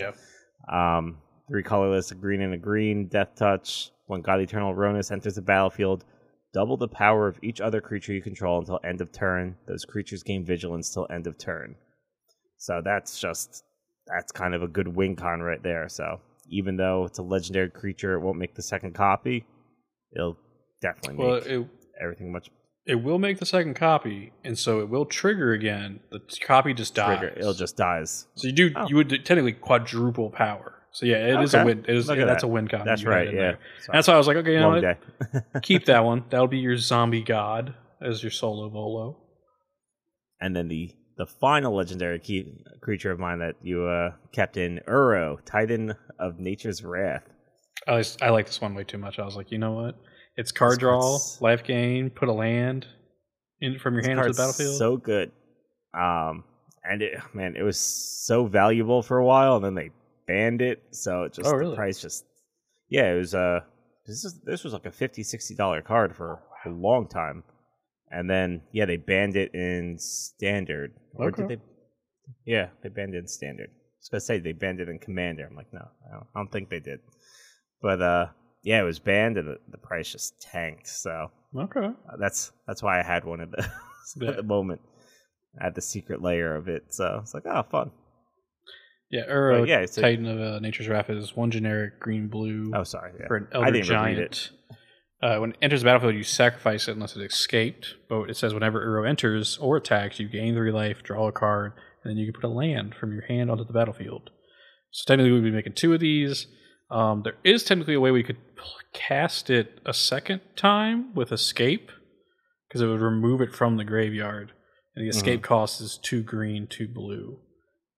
[0.00, 0.12] Yeah.
[0.72, 1.18] Um,
[1.48, 3.90] three colorless, a green and a green, death touch.
[4.06, 6.04] When God Eternal Rhonas enters the battlefield,
[6.52, 9.56] double the power of each other creature you control until end of turn.
[9.66, 11.74] Those creatures gain vigilance till end of turn.
[12.58, 13.64] So that's just
[14.06, 15.88] that's kind of a good win con right there.
[15.88, 19.44] So even though it's a legendary creature, it won't make the second copy.
[20.14, 20.36] It'll
[20.84, 21.66] definitely well, it,
[22.00, 22.50] everything much.
[22.86, 26.00] It will make the second copy, and so it will trigger again.
[26.10, 27.18] The copy just dies.
[27.18, 28.26] Trigger, it'll just dies.
[28.34, 28.86] So you do oh.
[28.88, 30.74] you would technically quadruple power.
[30.92, 31.42] So yeah, it okay.
[31.42, 31.84] is a win.
[31.88, 32.46] It is yeah, that's that.
[32.46, 32.84] a win copy.
[32.84, 33.32] That's right.
[33.32, 33.54] Yeah.
[33.90, 35.62] That's why I was like, okay, you know what?
[35.62, 36.24] keep that one.
[36.30, 39.16] That'll be your zombie god as your solo volo.
[40.40, 44.80] And then the the final legendary key, creature of mine that you uh, kept in
[44.86, 47.22] Uro, Titan of Nature's Wrath.
[47.86, 49.18] I, I like this one way too much.
[49.18, 49.96] I was like, you know what?
[50.36, 52.86] It's card draw, life gain, put a land
[53.60, 54.76] in from your hand to the battlefield.
[54.76, 55.30] So good.
[55.92, 56.44] Um,
[56.82, 59.90] and it, man, it was so valuable for a while, and then they
[60.26, 60.82] banned it.
[60.90, 61.70] So it just oh, really?
[61.70, 62.24] the price just
[62.88, 63.60] yeah, it was uh
[64.06, 67.44] this is this was like a 50 60 dollar card for a long time.
[68.10, 70.92] And then yeah, they banned it in standard.
[71.14, 71.46] Or okay.
[71.46, 71.62] did they
[72.44, 73.70] Yeah, they banned it in standard.
[73.70, 75.46] I was gonna say they banned it in commander.
[75.46, 77.00] I'm like, no, I don't, I don't think they did.
[77.80, 78.26] But uh
[78.64, 80.88] yeah, it was banned and the, the price just tanked.
[80.88, 83.62] So okay, uh, that's that's why I had one of the
[84.28, 84.80] at the moment.
[85.60, 87.92] I had the secret layer of it, so it's like, oh, fun.
[89.10, 92.72] Yeah, Uro, yeah, Titan of uh, Nature's Wrath is one generic green blue.
[92.74, 93.28] Oh, sorry, yeah.
[93.28, 94.50] for an Elder Giant.
[95.22, 97.94] Uh, when it enters the battlefield, you sacrifice it unless it escaped.
[98.08, 101.74] But it says whenever Uro enters or attacks, you gain three life, draw a card,
[102.02, 104.30] and then you can put a land from your hand onto the battlefield.
[104.90, 106.48] So technically, we'd be making two of these.
[106.90, 108.36] Um, there is technically a way we could
[108.92, 111.90] cast it a second time with escape
[112.68, 114.52] because it would remove it from the graveyard,
[114.94, 115.48] and the escape mm-hmm.
[115.48, 117.38] cost is two green, two blue,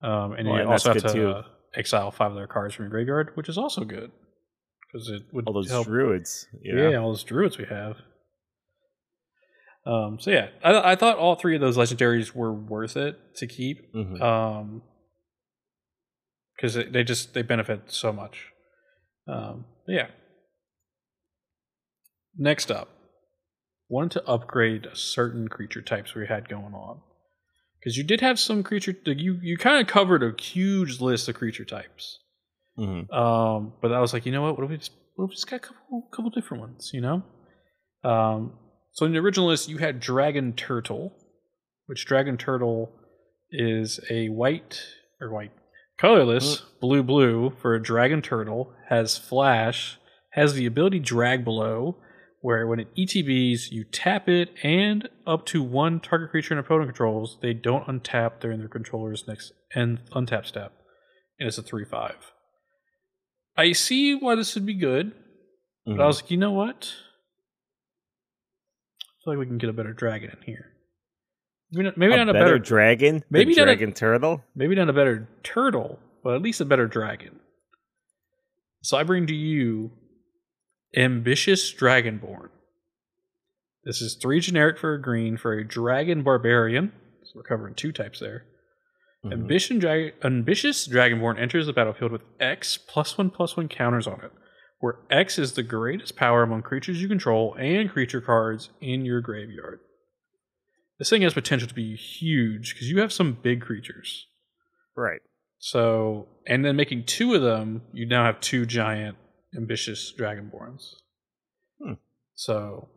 [0.03, 1.43] um, and well, you and also have to uh,
[1.75, 4.11] exile five of their cards from your graveyard, which is also good
[4.93, 5.87] because it would all those help.
[5.87, 6.47] druids.
[6.63, 6.91] Yeah.
[6.91, 7.97] yeah, all those druids we have.
[9.87, 13.47] Um, so yeah, I, I, thought all three of those legendaries were worth it to
[13.47, 13.95] keep.
[13.95, 14.21] Mm-hmm.
[14.21, 14.83] Um,
[16.57, 18.47] because they just they benefit so much.
[19.29, 20.09] Um, yeah.
[22.39, 22.89] Next up,
[23.89, 27.01] wanted to upgrade certain creature types we had going on
[27.79, 28.95] because you did have some creature.
[29.05, 32.19] You you kind of covered a huge list of creature types.
[32.79, 33.13] Mm-hmm.
[33.13, 34.57] Um, but I was like, you know what?
[34.57, 36.91] What if we just what if we just got a couple couple different ones?
[36.93, 37.23] You know.
[38.05, 38.53] Um,
[38.93, 41.13] so in the original list, you had Dragon Turtle,
[41.87, 42.93] which Dragon Turtle
[43.51, 44.83] is a white
[45.21, 45.53] or white
[45.99, 49.99] Colorless, blue blue for a dragon turtle, has flash,
[50.33, 51.97] has the ability drag below,
[52.41, 56.89] where when it ETBs, you tap it and up to one target creature and opponent
[56.89, 60.73] controls, they don't untap during their controller's next end untap step.
[61.39, 62.15] And it's a 3 5.
[63.57, 65.93] I see why this would be good, mm-hmm.
[65.93, 66.07] but I mm-hmm.
[66.07, 66.93] was like, you know what?
[69.01, 70.73] I feel like we can get a better dragon in here.
[71.73, 73.25] Maybe not, maybe a not a better, better dragon.
[73.29, 74.45] Maybe not a dragon a, turtle.
[74.55, 77.41] Maybe not a better turtle, but at least a better dragon.
[78.83, 79.91] So I bring to you
[80.97, 82.49] ambitious dragonborn.
[83.85, 86.93] This is three generic for a green for a dragon barbarian.
[87.25, 88.45] So we're covering two types there.
[89.25, 89.33] Mm-hmm.
[89.33, 94.21] Ambition, dra- ambitious dragonborn enters the battlefield with X plus one plus one counters on
[94.23, 94.33] it,
[94.81, 99.21] where X is the greatest power among creatures you control and creature cards in your
[99.21, 99.81] graveyard.
[100.99, 104.27] This thing has potential to be huge because you have some big creatures.
[104.97, 105.21] Right.
[105.59, 109.17] So, and then making two of them, you now have two giant,
[109.57, 110.83] ambitious dragonborns.
[111.83, 111.95] Hmm.
[112.35, 112.89] So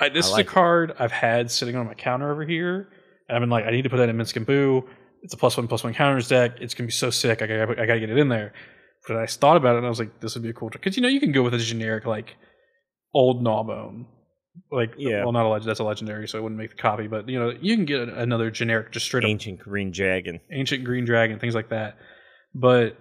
[0.00, 0.52] I, this I is like a it.
[0.52, 2.88] card I've had sitting on my counter over here,
[3.28, 4.84] and I've been like, I need to put that in Minsc and Boo.
[5.22, 6.60] It's a plus one plus one counters deck.
[6.60, 7.42] It's gonna be so sick.
[7.42, 8.52] I gotta, I gotta get it in there.
[9.06, 10.82] But I thought about it and I was like, this would be a cool trick
[10.82, 12.36] because you know you can go with a generic like
[13.14, 14.06] old Gnawbone,
[14.70, 15.22] like Yeah.
[15.22, 17.38] well not a legend that's a legendary so it wouldn't make the copy, but you
[17.38, 20.40] know you can get another generic just straight up Ancient Green Dragon.
[20.52, 21.96] ancient green dragon things like that.
[22.54, 22.96] But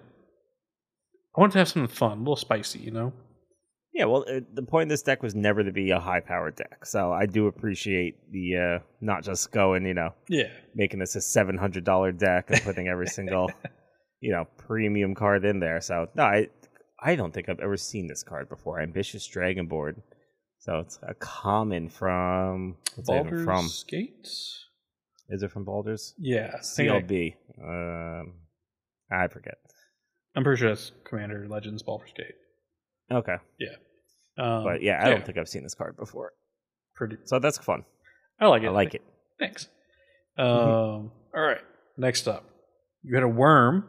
[1.38, 3.14] I wanted to have something fun, a little spicy, you know.
[3.94, 6.56] Yeah, well, uh, the point of this deck was never to be a high powered
[6.56, 6.86] deck.
[6.86, 11.22] So I do appreciate the uh, not just going, you know, Yeah, making this a
[11.22, 13.52] seven hundred dollar deck and putting every single,
[14.20, 15.82] you know, premium card in there.
[15.82, 16.48] So no, I
[17.02, 18.80] I don't think I've ever seen this card before.
[18.82, 20.02] Ambitious Dragonborn.
[20.60, 23.70] So it's a common from what's it Baldur's from?
[23.88, 24.66] Gates.
[25.30, 26.14] Is it from Baldur's?
[26.18, 27.36] Yeah, think I- CLB.
[27.64, 28.34] Um,
[29.12, 29.58] I forget.
[30.38, 32.36] I'm pretty sure that's Commander Legends Baldur's Gate.
[33.12, 33.76] Okay, Yeah.
[34.38, 36.32] Um, but yeah, I don't think I've seen this card before.
[36.96, 37.18] pretty.
[37.26, 37.84] So that's fun.
[38.40, 38.68] I like it.
[38.68, 39.02] I like it.
[39.40, 39.68] Thanks.
[40.38, 41.62] Um, all right.
[41.98, 42.44] Next up,
[43.04, 43.86] you had a worm,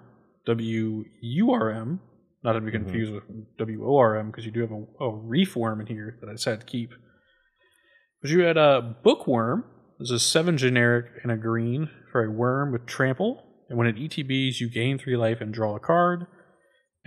[0.46, 2.00] W U R M,
[2.42, 2.72] not to be Mhm.
[2.82, 3.24] confused with
[3.58, 6.28] W O R M, because you do have a, a reef worm in here that
[6.28, 6.90] I decided to keep.
[8.22, 9.64] But you had a bookworm.
[9.98, 13.44] This is seven generic and a green for a worm with trample.
[13.68, 16.26] And when it ETBs, you gain three life and draw a card.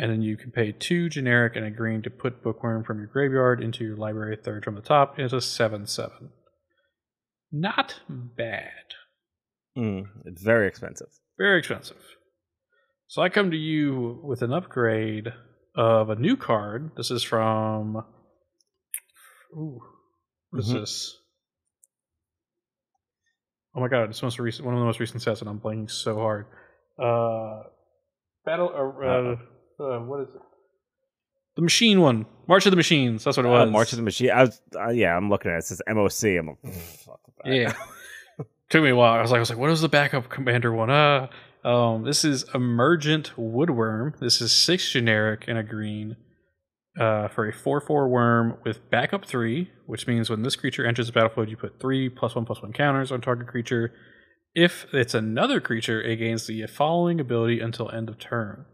[0.02, 3.06] And then you can pay two generic and a green to put bookworm from your
[3.06, 5.20] graveyard into your library third from the top.
[5.20, 6.30] It's a 7 7.
[7.52, 8.96] Not bad.
[9.78, 11.10] Mm, it's very expensive.
[11.38, 12.02] Very expensive.
[13.06, 15.34] So I come to you with an upgrade
[15.76, 16.92] of a new card.
[16.98, 18.04] This is from.
[19.54, 19.82] Ooh,
[20.50, 20.80] what is Mhm.
[20.80, 21.16] this?
[23.76, 24.10] Oh my god!
[24.10, 26.48] It's most recent, one of the most recent sets, and I'm playing so hard.
[26.98, 27.70] Uh,
[28.46, 28.70] battle.
[28.74, 29.36] Uh, uh,
[29.82, 30.42] uh, what is it?
[31.56, 33.24] The machine one, March of the Machines.
[33.24, 33.72] That's what it Uh, was.
[33.72, 34.32] March of the Machine.
[34.32, 35.60] I was, uh, yeah, I'm looking at it.
[35.60, 36.38] It says MOC.
[36.40, 36.74] I'm like,
[37.06, 37.54] fuck that.
[37.54, 37.74] Yeah.
[38.70, 39.14] Took me a while.
[39.14, 40.90] I was like, I was like, what is the backup commander one?
[40.90, 41.28] Uh,
[41.66, 44.18] um, this is Emergent Woodworm.
[44.20, 46.16] This is six generic and a green.
[47.00, 51.14] Uh, for a four-four worm with backup three, which means when this creature enters the
[51.14, 53.94] battlefield, you put three plus one plus one counters on target creature.
[54.54, 58.66] If it's another creature, it gains the following ability until end of turn.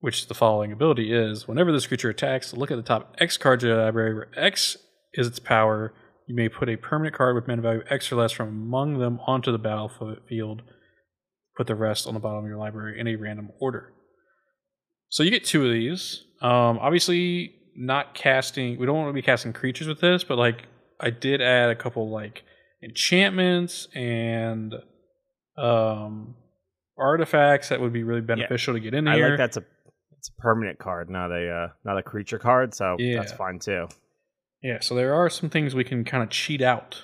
[0.00, 3.62] Which the following ability is: whenever this creature attacks, look at the top X card
[3.62, 4.76] of your library, where X
[5.14, 5.92] is its power.
[6.26, 9.20] You may put a permanent card with mana value X or less from among them
[9.26, 10.62] onto the battlefield.
[11.56, 13.92] Put the rest on the bottom of your library in a random order.
[15.08, 16.22] So you get two of these.
[16.40, 18.78] Um, obviously, not casting.
[18.78, 20.66] We don't want to be casting creatures with this, but like
[21.00, 22.44] I did add a couple like
[22.82, 24.74] enchantments and
[25.58, 26.36] um,
[26.96, 29.26] artifacts that would be really beneficial to get in here.
[29.26, 29.64] I like that's a
[30.20, 32.74] it's a permanent card, not a uh, not a creature card.
[32.74, 33.88] So that's fine too.
[34.62, 37.02] Yeah, so there are some things we can kind of cheat out,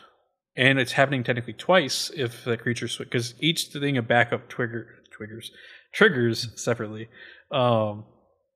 [0.55, 5.51] and it's happening technically twice if the creature because each thing a backup trigger triggers
[5.95, 7.09] triggers separately.
[7.51, 8.05] Um,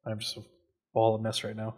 [0.06, 0.42] I'm just a
[0.92, 1.76] ball of mess right now.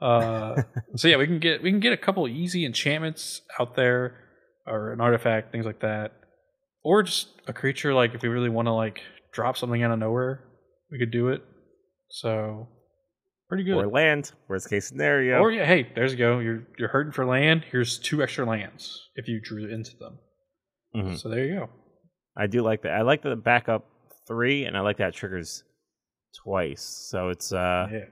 [0.00, 0.62] Uh,
[0.96, 4.16] so yeah, we can get we can get a couple easy enchantments out there,
[4.66, 6.10] or an artifact, things like that,
[6.82, 7.94] or just a creature.
[7.94, 10.42] Like if we really want to like drop something out of nowhere,
[10.90, 11.44] we could do it.
[12.14, 12.68] So
[13.48, 13.74] pretty good.
[13.74, 15.40] Or land, worst case scenario.
[15.40, 16.38] Or yeah, hey, there's you go.
[16.38, 17.64] You're you're hurting for land.
[17.68, 20.18] Here's two extra lands if you drew into them.
[20.94, 21.18] Mhm.
[21.18, 21.70] So there you go.
[22.36, 22.92] I do like that.
[22.92, 23.84] I like the backup
[24.28, 25.64] three, and I like that triggers
[26.44, 26.82] twice.
[26.82, 28.04] So it's uh, yeah.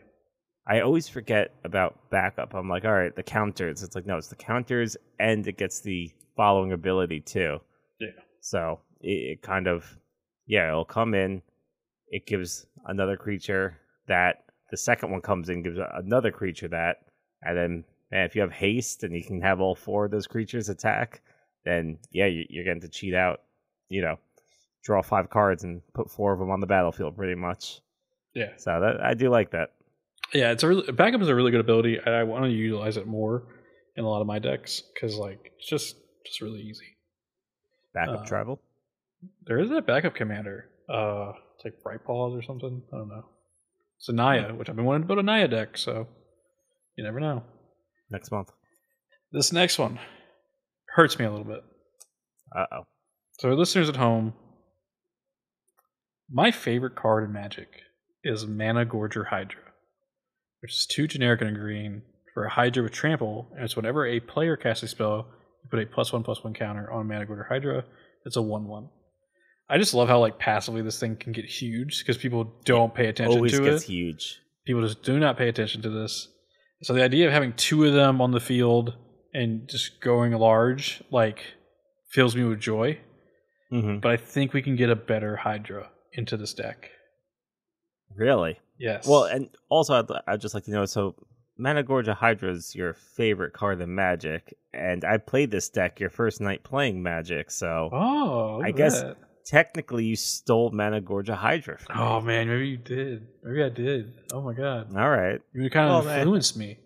[0.67, 2.55] I always forget about backup.
[2.55, 3.85] I'm like, all right, the counters.
[3.85, 7.61] It's like no, it's the counters, and it gets the following ability too.
[8.01, 8.09] Yeah.
[8.41, 9.97] So it, it kind of,
[10.49, 11.43] yeah, it'll come in.
[12.09, 14.45] It gives another creature that.
[14.71, 16.99] The second one comes in, gives another creature that,
[17.43, 20.27] and then man, if you have haste and you can have all four of those
[20.27, 21.21] creatures attack,
[21.65, 23.43] then yeah, you, you're getting to cheat out.
[23.91, 24.19] You know,
[24.83, 27.81] draw five cards and put four of them on the battlefield, pretty much.
[28.35, 28.53] Yeah.
[28.57, 29.73] So that I do like that.
[30.33, 31.99] Yeah, it's a really, backup is a really good ability.
[31.99, 33.43] and I want to utilize it more
[33.97, 36.97] in a lot of my decks because like it's just just really easy.
[37.93, 38.61] Backup Uh, travel.
[39.47, 40.71] There is a backup commander.
[40.89, 42.83] Uh, it's like Bright Paws or something.
[42.91, 43.25] I don't know.
[44.03, 45.79] It's a Naya, which I've been wanting to build a Naya deck.
[45.79, 46.09] So
[46.97, 47.45] you never know.
[48.11, 48.51] next month.
[49.31, 50.01] This next one
[50.97, 51.63] hurts me a little bit.
[52.53, 52.83] Uh oh.
[53.39, 54.35] So, listeners at home,
[56.29, 57.69] my favorite card in Magic
[58.25, 59.63] is Managorger Hydra,
[60.63, 62.03] which is two generic and a green
[62.35, 65.29] for a Hydra with trample, and it's whenever a player casts a spell,
[65.63, 67.85] you put a plus one plus one counter on Managorger Hydra.
[68.27, 68.89] It's a one one.
[69.69, 73.07] I just love how like passively this thing can get huge because people don't pay
[73.07, 73.71] attention Always to gets it.
[73.73, 74.39] Gets huge.
[74.67, 76.29] People just do not pay attention to this.
[76.83, 78.95] So the idea of having two of them on the field
[79.33, 81.43] and just going large, like,
[82.11, 82.99] fills me with joy.
[83.73, 83.99] Mm-hmm.
[84.01, 86.91] But I think we can get a better Hydra into this deck.
[88.15, 88.59] Really?
[88.79, 89.07] Yes.
[89.07, 91.15] Well, and also I'd, I'd just like to know so
[91.59, 96.41] Managorger Hydra is your favorite card in Magic, and I played this deck your first
[96.41, 99.17] night playing Magic, so oh, I guess- that.
[99.47, 101.79] Technically you stole Managorger Hydra.
[101.95, 102.27] Oh me.
[102.29, 103.27] man, maybe you did.
[103.43, 104.13] Maybe I did.
[104.33, 106.21] Oh my god, All right, you kind Well, of man.
[106.21, 106.79] influenced me.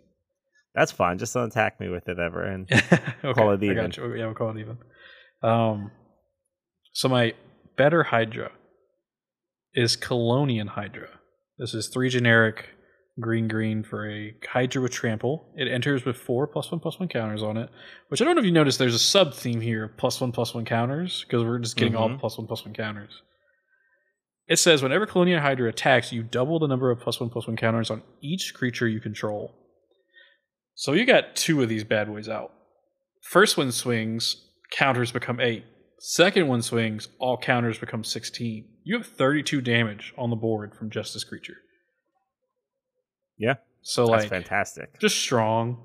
[0.75, 1.19] that's fine.
[1.19, 2.43] Just don't attack me with it ever.
[2.45, 3.77] And okay, Call it I even.
[3.77, 4.15] got you.
[4.15, 4.79] Yeah, we'll call it even.
[5.43, 5.91] Um,
[6.93, 7.35] so my
[7.77, 8.51] better Hydra
[9.75, 11.09] is Kalonian Hydra.
[11.59, 12.71] This is three generic
[13.21, 15.53] green green for a Hydra with trample.
[15.57, 17.71] It enters with four plus one plus one counters on it.
[18.09, 18.79] Which I don't know if you noticed.
[18.79, 21.97] There's a sub theme here: of plus one plus one counters, because we're just getting
[21.97, 22.21] all the Mhm.
[22.21, 23.23] plus one plus one counters.
[24.49, 27.57] It says whenever Kalonian Hydra attacks, you double the number of plus one plus one
[27.57, 29.55] counters on each creature you control.
[30.75, 32.53] So you got two of these bad boys out.
[33.23, 34.37] First one swings,
[34.71, 35.65] counters become eight.
[35.99, 38.69] Second one swings, all counters become 16.
[38.85, 41.57] You have 32 damage on the board from just this creature.
[43.39, 44.99] Yeah, So that's like fantastic.
[45.01, 45.79] just strong.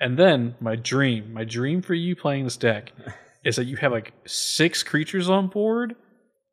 [0.00, 2.92] And then my dream, my dream for you playing this deck
[3.44, 5.94] is that you have like six creatures on board.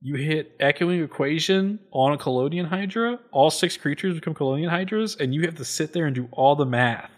[0.01, 3.19] You hit Echoing Equation on a Kalonian Hydra.
[3.31, 6.55] All six creatures become Kalonian Hydras, and you have to sit there and do all
[6.57, 7.09] the math.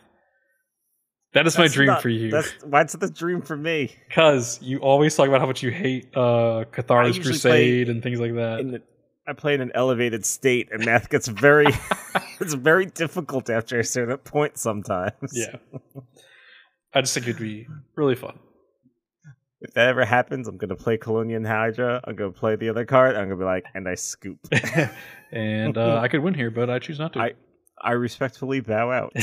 [1.33, 2.31] That is my dream not- for you.
[2.31, 3.91] That's why's the dream for me.
[4.07, 8.35] Because you always talk about how much you hate uh, Crusade play and things like
[8.35, 8.59] that.
[8.61, 8.81] In the,
[9.27, 11.67] I play in an elevated state, and math gets very
[12.39, 15.31] it's very difficult after a certain point sometimes.
[15.33, 15.57] yeah.
[16.93, 18.39] I just think it'd be really fun.
[19.61, 22.01] If that ever happens, I'm gonna play Kalonian Hydra.
[22.03, 23.15] I'm gonna play the other card.
[23.15, 24.37] I'm gonna be like, and I scoop.
[25.31, 27.19] and uh, I could win here, but I choose not to.
[27.19, 27.33] I
[27.81, 29.13] I respectfully bow out.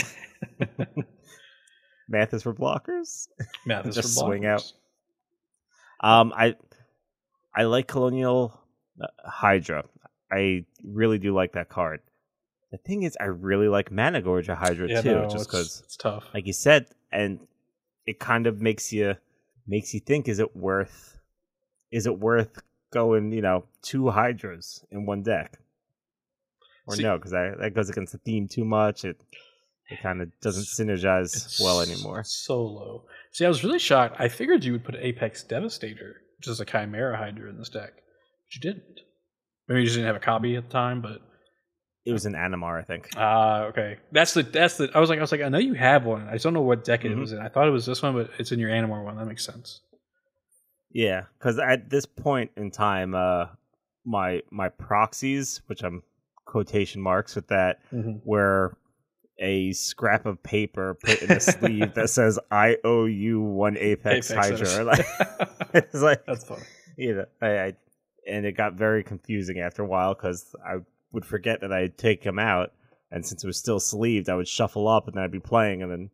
[2.09, 3.29] Math is for blockers.
[3.65, 4.73] Math is just for swing blockers.
[6.01, 6.57] Um, I
[7.55, 8.53] I like Kalonian
[9.01, 9.85] Uh, Hydra.
[10.31, 12.01] I really do like that card.
[12.71, 16.25] The thing is, I really like Managorger Hydra Yeah, too, no, just because, it's tough.
[16.33, 17.41] like you said, and
[18.07, 19.17] it kind of makes you
[19.67, 21.19] makes you think: is it worth?
[21.91, 23.31] Is it worth going?
[23.33, 25.59] You know, two Hydras in one deck,
[26.87, 27.19] or See- no?
[27.19, 29.05] Because that goes against the theme too much.
[29.05, 29.21] It
[29.91, 32.25] it kind of doesn't synergize well anymore.
[32.25, 33.05] So low.
[33.33, 34.17] See, I was really shocked.
[34.19, 38.02] I figured you would put Apex Devastator, which is a Chimera Hydra, in this deck,
[38.55, 39.01] you didn't.
[39.69, 41.21] Maybe you just didn't have a copy at the time, but
[42.05, 43.11] It was an Animar, I think.
[43.17, 43.99] ah, okay.
[44.11, 44.91] That's the that's the.
[44.95, 46.27] I was like, I was like, I know you have one.
[46.29, 47.21] I just don't know what deck it Mhm.
[47.21, 47.39] was in.
[47.39, 49.17] I thought it was this one, but it's in your Animar one.
[49.17, 49.81] That makes sense.
[50.91, 53.47] Yeah, because at this point in time, uh,
[54.05, 56.03] my my proxies, which I'm
[56.45, 58.19] quotation marks with that, Mm-hmm.
[58.25, 58.77] were
[59.39, 64.31] a scrap of paper put in a sleeve that says "I owe you one Apex,
[64.31, 65.07] Hydra." Like,
[65.73, 66.63] it's like That's funny.
[66.97, 67.75] you know, I, I
[68.27, 70.77] and it got very confusing after a while because I
[71.13, 72.73] would forget that I'd take them out,
[73.11, 75.83] and since it was still sleeved, I would shuffle up and then I'd be playing,
[75.83, 76.11] and then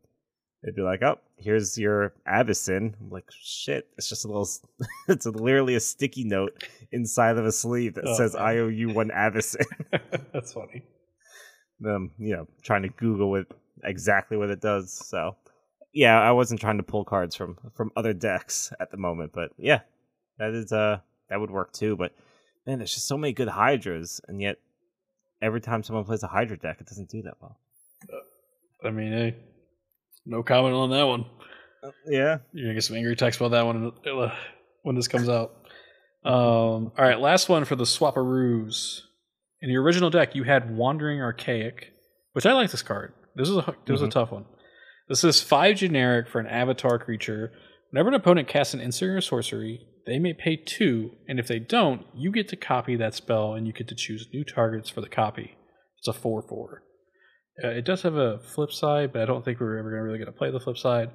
[0.63, 4.49] they'd be like, "Oh, here's your Avicen." I'm like, "Shit!" It's just a little.
[5.09, 8.43] it's literally a sticky note inside of a sleeve that Oh, says, man.
[8.43, 9.65] "I owe you one Avicen."
[10.33, 10.83] That's funny.
[11.81, 13.47] them, you know, trying to Google it
[13.85, 14.93] exactly what it does.
[14.93, 15.37] So,
[15.93, 19.53] yeah, I wasn't trying to pull cards from from other decks at the moment, but
[19.57, 19.81] yeah,
[20.39, 20.99] that is uh
[21.31, 21.97] that would work too.
[21.97, 22.13] But
[22.67, 24.57] man, there's just so many good Hydras, and yet
[25.43, 27.59] every time someone plays a Hydra deck, it doesn't do that well.
[28.85, 29.37] I mean, hey,
[30.27, 31.27] no comment on that one.
[32.07, 34.35] Yeah, You're gonna get some angry texts about that one uh,
[34.83, 35.53] when this comes out.
[36.25, 39.03] Um, all right, last one for the Swaparoos.
[39.61, 41.93] In the original deck, you had Wandering Archaic,
[42.33, 43.13] which I like this card.
[43.37, 44.11] This is a this is a Mhm.
[44.11, 44.45] tough one.
[45.09, 47.53] This is five generic for an avatar creature.
[47.91, 51.59] Whenever an opponent casts an instant or sorcery, they may pay two, and if they
[51.59, 55.01] don't, you get to copy that spell, and you get to choose new targets for
[55.01, 55.57] the copy.
[55.99, 56.83] It's a four-four.
[57.63, 60.19] Uh, it does have a flip side, but I don't think we're ever gonna really
[60.19, 61.11] get to play the flip side.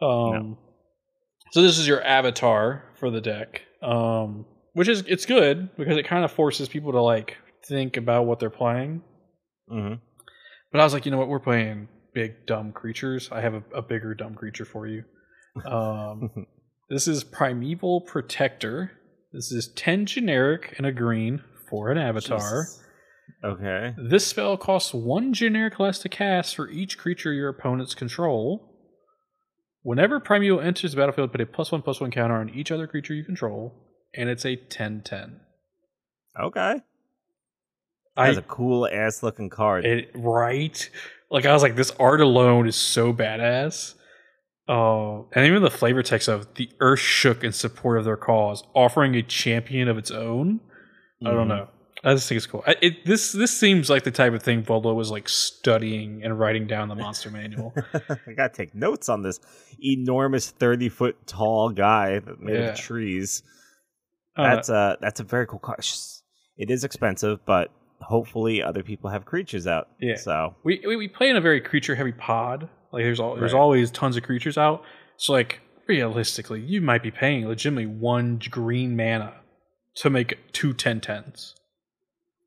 [0.00, 0.58] Um,
[1.52, 4.44] so this is your avatar for the deck, um,
[4.74, 7.36] which is it's good because it kind of forces people to like
[7.66, 9.02] think about what they're playing.
[9.68, 9.94] hmm
[10.70, 13.30] But I was like, you know what, we're playing big dumb creatures.
[13.32, 15.04] I have a, a bigger dumb creature for you.
[15.66, 16.46] Um,
[16.88, 18.92] this is Primeval Protector.
[19.32, 22.66] This is ten generic and a green for an avatar.
[23.44, 23.94] Okay.
[23.98, 28.74] This spell costs one generic less to cast for each creature your opponents control.
[29.82, 32.86] Whenever Primeval enters the battlefield, put a plus one plus one counter on each other
[32.86, 33.74] creature you control,
[34.14, 35.40] and it's a 10 10.
[36.40, 36.80] Okay.
[38.16, 39.84] I, That's a cool ass looking card.
[39.84, 40.90] it, right?
[41.30, 43.94] like I was like, this art alone is so badass.
[44.68, 48.62] Uh, and even the flavor text of the earth shook in support of their cause,
[48.74, 50.60] offering a champion of its own.
[51.24, 51.48] I don't Mhm.
[51.48, 51.68] know.
[52.04, 52.62] I just think it's cool.
[52.66, 56.38] I, it, this this seems like the type of thing Volo was like studying and
[56.38, 57.74] writing down the monster manual.
[57.94, 59.40] I gotta take notes on this
[59.82, 62.68] enormous thirty foot tall guy that made Yeah.
[62.72, 63.42] of trees.
[64.36, 65.76] Uh, That's a that's a very cool car.
[65.80, 66.22] Just-
[66.56, 69.88] It is expensive, but hopefully other people have creatures out.
[70.00, 70.14] Yeah.
[70.16, 72.68] So we, we we play in a very creature heavy pod.
[72.92, 73.60] Like there's all, there's Right.
[73.60, 74.82] always tons of creatures out.
[75.16, 79.34] So like realistically, you might be paying legitimately one green mana
[79.96, 81.54] to make two 10-10s.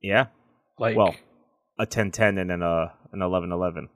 [0.01, 0.27] yeah,
[0.79, 1.15] Like Well,
[1.79, 3.89] a 10-10 and then a an 11-11.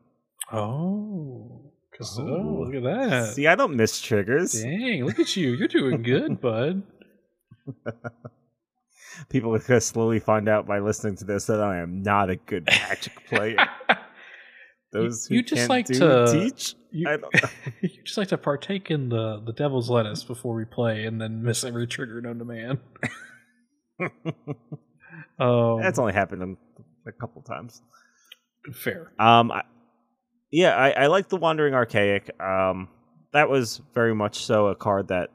[0.52, 2.64] oh, 'cause- oh, Oh.
[2.66, 3.34] look at that.
[3.34, 4.62] See, I don't miss triggers.
[4.62, 5.52] Dang, look at you.
[5.52, 6.84] You're doing good, bud.
[9.30, 12.36] People are gonna slowly find out by listening to this that I am not a
[12.36, 13.58] good Magic player.
[14.96, 16.76] Those who you just like to- teach.
[16.92, 17.50] You, I don't know.
[17.82, 21.44] you just like to partake in the, the devil's lettuce before we play and then
[21.44, 22.80] miss every trigger known to man.
[25.40, 26.58] um, That's only happened
[27.06, 27.82] a couple times.
[28.74, 29.12] fair.
[29.20, 29.64] Um, I,
[30.52, 32.32] yeah, I, I like the Wandering Archaic.
[32.42, 32.88] Um,
[33.34, 35.32] that was very much so a card that,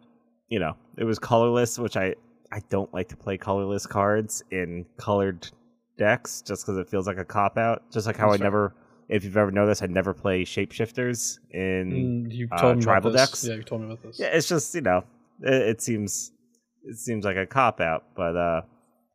[0.49, 2.15] you know, it was colorless, which I
[2.53, 5.49] I don't like to play colorless cards in colored
[5.99, 7.83] decks just because it feels like a cop out.
[7.93, 8.75] Just like how That's I never,
[9.11, 12.27] if you've ever noticed, I never play shapeshifters in.
[12.29, 13.31] Mm, you uh, told me tribal about this.
[13.31, 13.45] decks?
[13.45, 14.19] Yeah, you told me about this.
[14.21, 15.03] Yeah, it's just you know,
[15.43, 16.31] it, it seems
[16.85, 18.63] it seems like a cop out, but uh,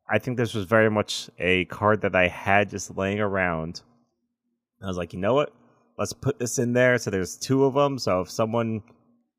[0.09, 3.81] I think this was very much a card that I had just laying around.
[4.83, 5.53] I was like, you know what?
[5.97, 6.97] Let's put this in there.
[6.97, 7.97] So there's two of them.
[7.97, 8.83] So if someone,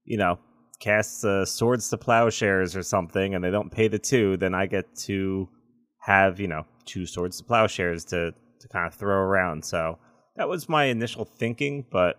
[0.06, 0.38] you know,
[0.80, 4.64] casts uh, swords to plowshares or something, and they don't pay the two, then I
[4.64, 5.50] get to
[6.00, 9.62] have you know two swords to plowshares to to kind of throw around.
[9.62, 9.98] So
[10.36, 12.18] that was my initial thinking, but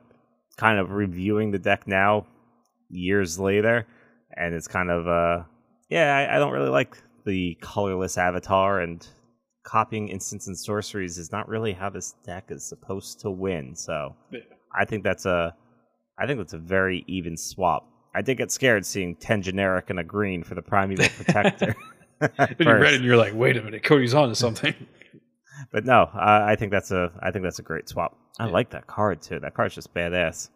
[0.57, 2.25] kind of reviewing the deck now,
[2.89, 3.85] years later,
[4.35, 5.43] and it's kind of uh
[5.89, 9.05] yeah, I, I don't really like the colorless avatar and
[9.63, 13.75] copying instants and sorceries is not really how this deck is supposed to win.
[13.75, 14.39] So Yeah.
[14.77, 15.55] I think that's a
[16.19, 17.87] I think that's a very even swap.
[18.15, 21.75] I did get scared seeing ten generic and a green for the primeval protector.
[22.19, 24.73] Then you read it and you're like, wait a minute, Cody's on to something.
[25.71, 28.17] But no, I, I think that's a I think that's a great swap.
[28.39, 28.51] I Yeah.
[28.51, 29.39] like that card too.
[29.39, 30.49] That card's just badass.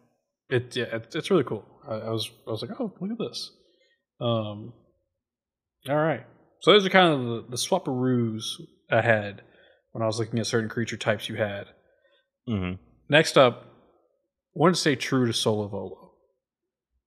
[0.50, 1.64] It yeah, it, it's really cool.
[1.88, 3.50] I, I was I was like, oh, look at this.
[4.20, 4.72] Um,
[5.88, 6.24] all right.
[6.60, 8.44] So those are kind of the, the swapperoos
[8.90, 9.42] ahead
[9.92, 11.66] when I was looking at certain creature types you had.
[12.46, 12.72] hmm
[13.08, 13.66] Next up,
[14.54, 16.12] wanted to stay true to Solo Volo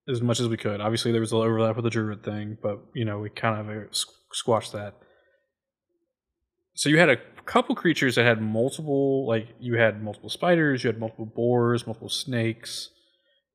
[0.08, 0.82] as much as we could.
[0.82, 3.60] Obviously, there was a little overlap with the Druid thing, but you know we kind
[3.70, 3.88] of uh,
[4.34, 4.96] squashed that.
[6.76, 10.90] So you had a couple creatures that had multiple, like you had multiple spiders, you
[10.90, 12.90] had multiple boars, multiple snakes,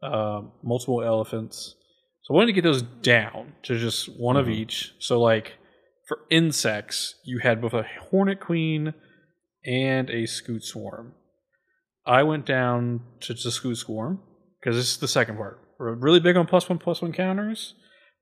[0.03, 1.75] uh, multiple elephants.
[2.23, 4.55] So I wanted to get those down to just one of Mhm.
[4.55, 4.95] each.
[4.99, 5.55] So like
[6.09, 8.95] for insects, you had both a hornet queen
[9.65, 11.15] and a scute swarm.
[12.07, 14.21] I went down to the Scute Swarm
[14.59, 15.61] because this is the second part.
[15.79, 17.75] We're really big on plus one plus one counters,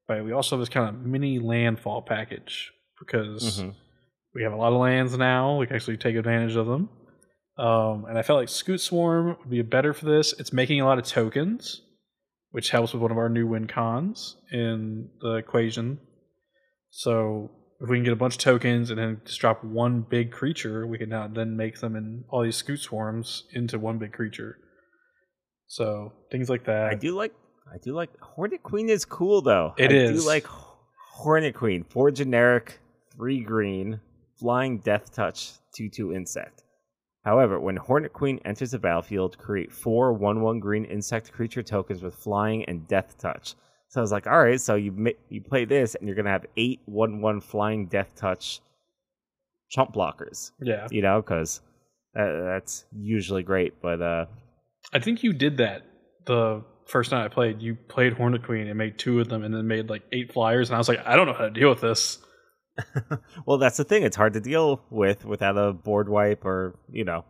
[0.09, 3.75] but we also have this kind of mini landfall package because Mhm.
[4.39, 5.57] We have a lot of lands now.
[5.57, 6.89] We can actually take advantage of them.
[7.59, 10.33] Um, and I felt like Scute Swarm would be better for this.
[10.39, 11.83] It's making a lot of tokens,
[12.53, 15.99] which helps with one of our new win cons in the equation.
[16.91, 20.31] So if we can get a bunch of tokens and then just drop one big
[20.31, 24.13] creature, we can now then make them in all these Scute Swarms into one big
[24.13, 24.57] creature.
[25.67, 26.91] So things like that.
[26.93, 27.35] I do like
[27.75, 29.75] I do like Hornet Queen is cool though.
[29.77, 30.23] It I is.
[30.23, 30.47] do like
[31.13, 31.85] Hornet Queen.
[31.91, 32.79] Four generic,
[33.17, 34.01] three green,
[34.39, 36.65] flying death touch, two two insect.
[37.25, 42.03] However, when Hornet Queen enters the battlefield, create four one one green insect creature tokens
[42.03, 43.55] with flying and death touch.
[43.89, 46.47] So I was like, all right, so you you play this and you're gonna have
[46.57, 48.61] eight one one flying death touch
[49.69, 50.53] chump blockers.
[50.61, 50.87] Yeah.
[50.91, 51.61] You know, because
[52.19, 53.81] uh, that's usually great.
[53.81, 54.27] But uh,
[54.93, 55.83] I think you did that
[56.27, 57.63] the first night I played.
[57.63, 60.71] You played Hornet Queen and made two of them and then made like eight flyers.
[60.71, 62.19] And I was like, I don't know how to deal with this.
[63.47, 64.03] well, that's the thing.
[64.03, 67.25] It's hard to deal with without a board wipe or you know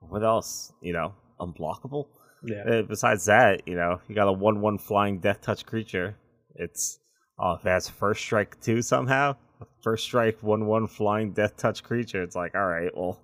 [0.00, 0.72] what else.
[0.82, 2.06] You know, unblockable.
[2.46, 2.62] Yeah.
[2.62, 6.16] Uh, besides that, you know, you got a one-one flying death touch creature.
[6.56, 6.98] It's
[7.38, 9.36] oh, if it has first strike too somehow.
[9.82, 12.22] First strike one-one flying death touch creature.
[12.22, 13.20] It's like all right, well,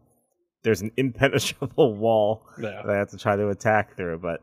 [0.63, 2.83] there's an impenetrable wall Yeah.
[2.85, 4.19] that I have to try to attack through.
[4.19, 4.41] But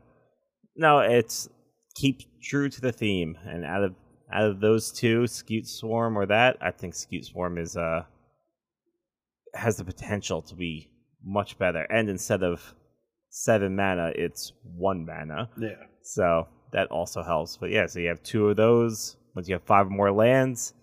[0.76, 1.48] no, it's
[1.96, 3.36] keep true to the theme.
[3.46, 3.94] And out of
[4.32, 8.04] out of those two, Scute Swarm or that, I think Scute Swarm is uh
[9.54, 10.90] has the potential to be
[11.24, 11.82] much better.
[11.90, 12.74] And instead of
[13.30, 15.50] seven mana, it's one mana.
[15.58, 15.84] Yeah.
[16.02, 17.56] So that also helps.
[17.56, 19.16] But yeah, so you have two of those.
[19.34, 20.74] Once you have five more lands,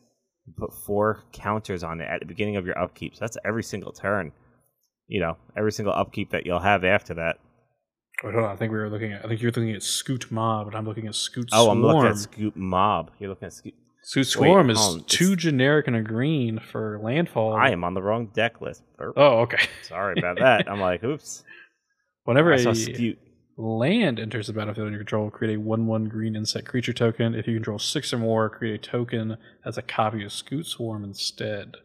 [0.46, 3.16] you put four counters on it at the beginning of your upkeep.
[3.16, 4.32] So that's every single turn.
[5.08, 7.38] You know, every single upkeep that you'll have after that.
[8.26, 8.52] Wait, hold on.
[8.52, 9.24] I think we were looking at.
[9.24, 11.54] I think you're looking at Scute Mob, and I'm looking at Scute Swarm.
[11.54, 11.78] Oh, Swarm.
[11.78, 13.12] I'm looking at Scute Mob.
[13.20, 13.74] You're looking at Scoop.
[14.04, 17.54] Scute Swarm is on, two it's- generic and a green for landfall.
[17.54, 18.84] I am on the wrong deck list.
[18.98, 19.14] Burp.
[19.16, 19.64] Oh, okay.
[19.84, 20.70] Sorry about that.
[20.70, 21.44] I'm like, oops.
[22.24, 23.20] Whenever I a Scoot.
[23.58, 27.36] land enters the battlefield under your control, create a 1 1 green insect creature token.
[27.36, 31.04] If you control six or more, create a token as a copy of Scute Swarm
[31.04, 31.78] instead.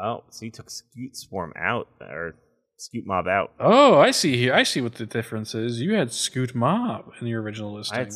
[0.00, 2.36] Oh, so you took Scute Swarm out, or
[2.78, 3.52] Scute Mob out.
[3.58, 4.54] Oh, I see here.
[4.54, 5.80] I see what the difference is.
[5.80, 8.10] You had Scute Mob in the original listing.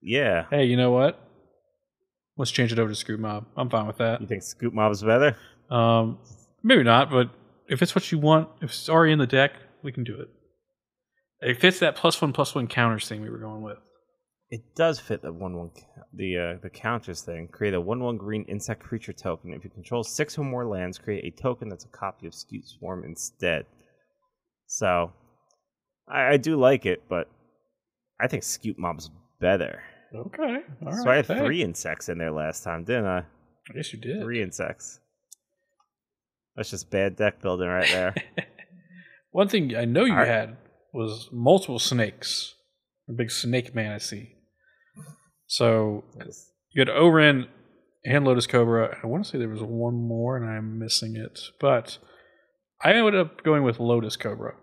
[0.00, 0.46] Yeah.
[0.50, 1.20] Hey, you know what?
[2.36, 3.46] Let's change it over to Scute Mob.
[3.56, 4.20] I'm fine with that.
[4.20, 5.36] You think Scute Mob is better?
[5.70, 6.18] Um,
[6.62, 7.30] maybe not, but
[7.68, 10.28] if it's what you want, if it's already in the deck, we can do it.
[11.40, 13.78] It fits that plus one plus one counters thing we were going with.
[14.50, 15.70] It does fit the one one
[16.14, 17.48] the uh, the counters thing.
[17.48, 19.52] Create a one one green insect creature token.
[19.52, 22.66] If you control six or more lands, create a token that's a copy of Scute
[22.66, 23.66] Swarm instead.
[24.72, 25.12] So,
[26.08, 27.28] I, I do like it, but
[28.18, 29.82] I think Scute Mob's better.
[30.14, 30.60] Okay.
[30.80, 31.02] All right.
[31.02, 31.38] so I had hey.
[31.40, 33.18] three insects in there last time, didn't I?
[33.18, 34.22] I guess you did.
[34.22, 34.98] Three insects.
[36.56, 38.14] That's just bad deck building right there.
[39.30, 40.28] One thing I know you Alright.
[40.28, 40.56] had
[40.94, 42.54] was multiple snakes.
[43.10, 44.36] A big snake man I see.
[45.48, 46.02] So
[46.70, 47.46] you had Ohran
[48.06, 48.96] and Lotus Cobra.
[49.02, 51.40] I want to say there was one more and I'm missing it.
[51.60, 51.98] But
[52.82, 54.54] I ended up going with Lotus Cobra.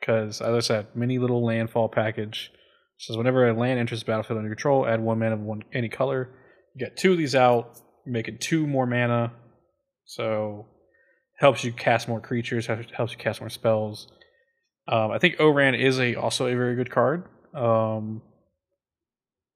[0.00, 2.50] Because, as I said, mini little landfall package.
[2.98, 5.88] Says whenever a land enters the battlefield under control, add one mana of one any
[5.88, 6.28] color.
[6.74, 9.32] You get two of these out, making two more mana.
[10.04, 10.66] So
[11.38, 14.08] helps you cast more creatures, helps you cast more spells.
[14.88, 17.24] Um, I think Ohran is a also a very good card.
[17.54, 18.22] Um,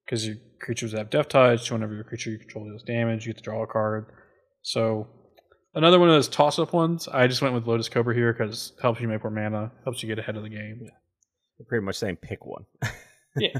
[0.04, 3.32] because your creatures have death touch, so whenever your creature you control deals damage, you
[3.32, 4.06] get to draw a card.
[4.62, 5.08] So
[5.74, 7.08] another one of those toss up ones.
[7.08, 10.08] I just went with Lotus Cobra here because helps you make more mana, helps you
[10.08, 10.80] get ahead of the game.
[11.58, 12.64] You're pretty much saying pick one.
[13.36, 13.58] Yeah.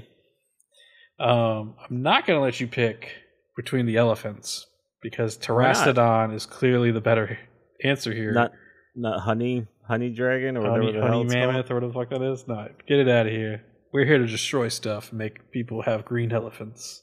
[1.19, 3.11] um, I'm not gonna let you pick
[3.57, 4.67] between the elephants
[5.03, 5.37] because?
[5.37, 7.37] Terastodon is clearly the better
[7.83, 8.33] answer here.
[8.33, 8.53] not
[8.95, 11.47] not honey honey dragon or whatever honey, the hell honey it's called.
[11.49, 12.47] mammoth or whatever the fuck that is.
[12.47, 13.65] No, get it out of here.
[13.93, 17.03] We're here to destroy stuff and make people have green elephants.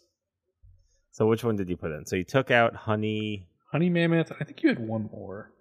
[1.11, 2.05] So which one did you put in?
[2.05, 3.47] So you took out honey.
[3.71, 4.31] Honey mammoth.
[4.39, 5.51] I think you had one more.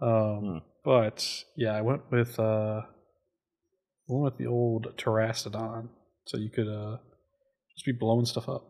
[0.00, 0.58] Um, Hmm.
[0.84, 2.82] but yeah, I went with uh,
[4.08, 5.88] went with the old Terastodon,
[6.26, 6.96] so you could uh,
[7.76, 8.68] just be blowing stuff up.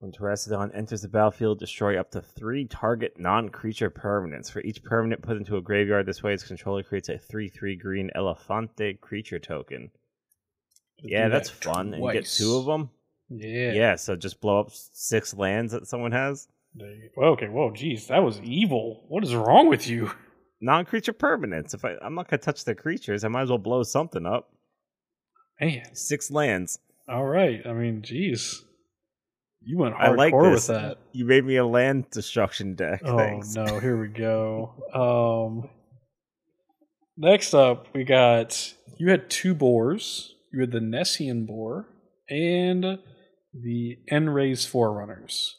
[0.00, 4.50] When Terastodon enters the battlefield, destroy up to three target non-creature permanents.
[4.50, 8.10] For each permanent put into a graveyard this way, its controller creates a three-three green
[8.16, 9.90] Elefante creature token.
[11.02, 11.92] Yeah, that's that fun.
[11.94, 12.90] And you get two of them.
[13.28, 13.72] Yeah.
[13.72, 13.94] Yeah.
[13.96, 16.48] so just blow up six lands that someone has.
[16.74, 17.22] You go.
[17.32, 17.46] Okay.
[17.48, 17.70] Whoa.
[17.72, 19.04] Geez, that was evil.
[19.08, 20.10] What is wrong with you?
[20.60, 21.74] Non-creature permanence.
[21.74, 24.50] If I, I'm not gonna touch the creatures, I might as well blow something up.
[25.60, 25.94] Man.
[25.94, 26.78] Six lands.
[27.08, 27.60] All right.
[27.66, 28.62] I mean, geez,
[29.62, 30.66] you went I hardcore like with this.
[30.68, 30.98] that.
[31.12, 33.02] You made me a land destruction deck.
[33.04, 33.54] Oh Thanks.
[33.54, 34.74] no, here we go.
[34.94, 35.68] Um
[37.16, 40.34] next up we got you had two boars.
[40.52, 41.88] You had the Nessian boar
[42.28, 42.98] and
[43.54, 45.56] the End-Raze Forerunners.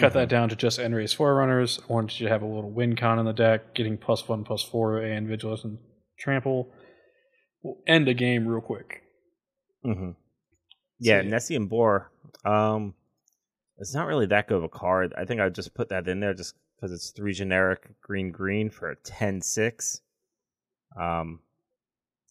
[0.00, 1.80] Cut that down to just End-Raze Forerunners.
[1.88, 4.44] I wanted you to have a little win con in the deck, getting plus one,
[4.44, 5.78] plus four, and vigilance and
[6.18, 6.72] trample.
[7.62, 9.02] We'll end a game real quick.
[9.84, 10.10] hmm
[10.98, 12.10] Yeah, So- Nessian Boar.
[12.44, 12.94] Um,
[13.78, 15.12] it's not really that good of a card.
[15.16, 18.70] I think I just put that in there just because it's three generic green green
[18.70, 20.00] for a 10-6.
[20.98, 21.40] Um,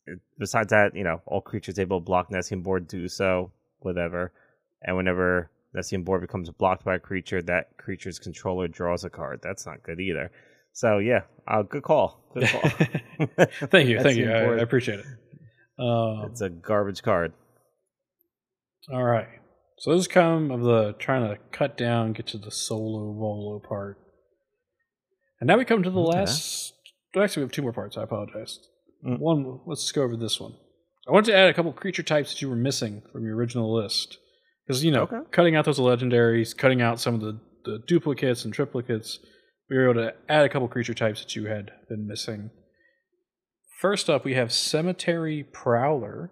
[0.05, 4.31] it- besides that, you know, all creatures able to block Nessian Boar do so, whatever.
[4.81, 9.39] And whenever Nessian Boar becomes blocked by a creature, that creature's controller draws a card.
[9.43, 10.31] That's not good either.
[10.73, 12.23] So yeah, uh, good call.
[12.33, 12.61] Good call.
[13.67, 14.31] thank you, thank you.
[14.31, 15.05] I, I appreciate it.
[15.77, 17.33] Um, it's a garbage card.
[18.91, 19.27] All right.
[19.77, 23.59] So this is kind of the trying to cut down, get to the solo volo
[23.59, 23.97] part.
[25.39, 26.19] And now we come to the Okay.
[26.19, 26.73] last.
[27.15, 27.97] Actually, we have two more parts.
[27.97, 28.59] I apologize.
[29.05, 29.19] Mm.
[29.19, 30.53] One, let's just go over this one.
[31.07, 33.73] I wanted to add a couple creature types that you were missing from your original
[33.73, 34.17] list.
[34.69, 35.21] Because, you know, Okay.
[35.31, 39.17] cutting out those legendaries, cutting out some of the, the duplicates and triplicates,
[39.67, 42.51] we were able to add a couple creature types that you had been missing.
[43.81, 46.29] First up, we have Cemetery Prowler.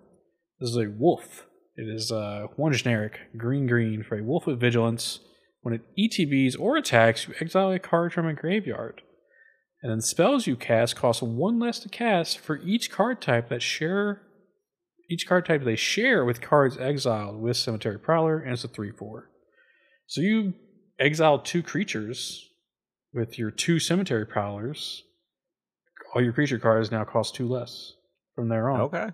[0.59, 1.47] This is a wolf.
[1.77, 5.19] It is uh, one generic, green green, for a wolf with vigilance.
[5.63, 9.01] When it ETBs or attacks, you exile a card from a graveyard.
[9.81, 13.63] And then spells you cast cost one less to cast for each card type that
[13.63, 14.21] share
[15.09, 18.91] each card type they share with cards exiled with Cemetery Prowler, and it's a 3
[18.91, 19.29] 4.
[20.07, 20.53] So you
[20.99, 22.49] exile two creatures
[23.13, 25.03] with your two Cemetery Prowlers.
[26.13, 27.93] All your creature cards now cost two less
[28.35, 28.81] from there on.
[28.81, 29.09] Okay.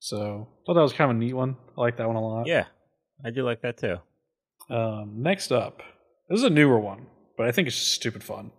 [0.00, 1.56] So thought that was kind of a neat one.
[1.76, 2.46] I like that one a lot.
[2.48, 2.64] Yeah,
[3.24, 3.98] I do like that too.
[4.68, 5.82] Um, next up,
[6.28, 8.50] this is a newer one, but I think it's just stupid fun.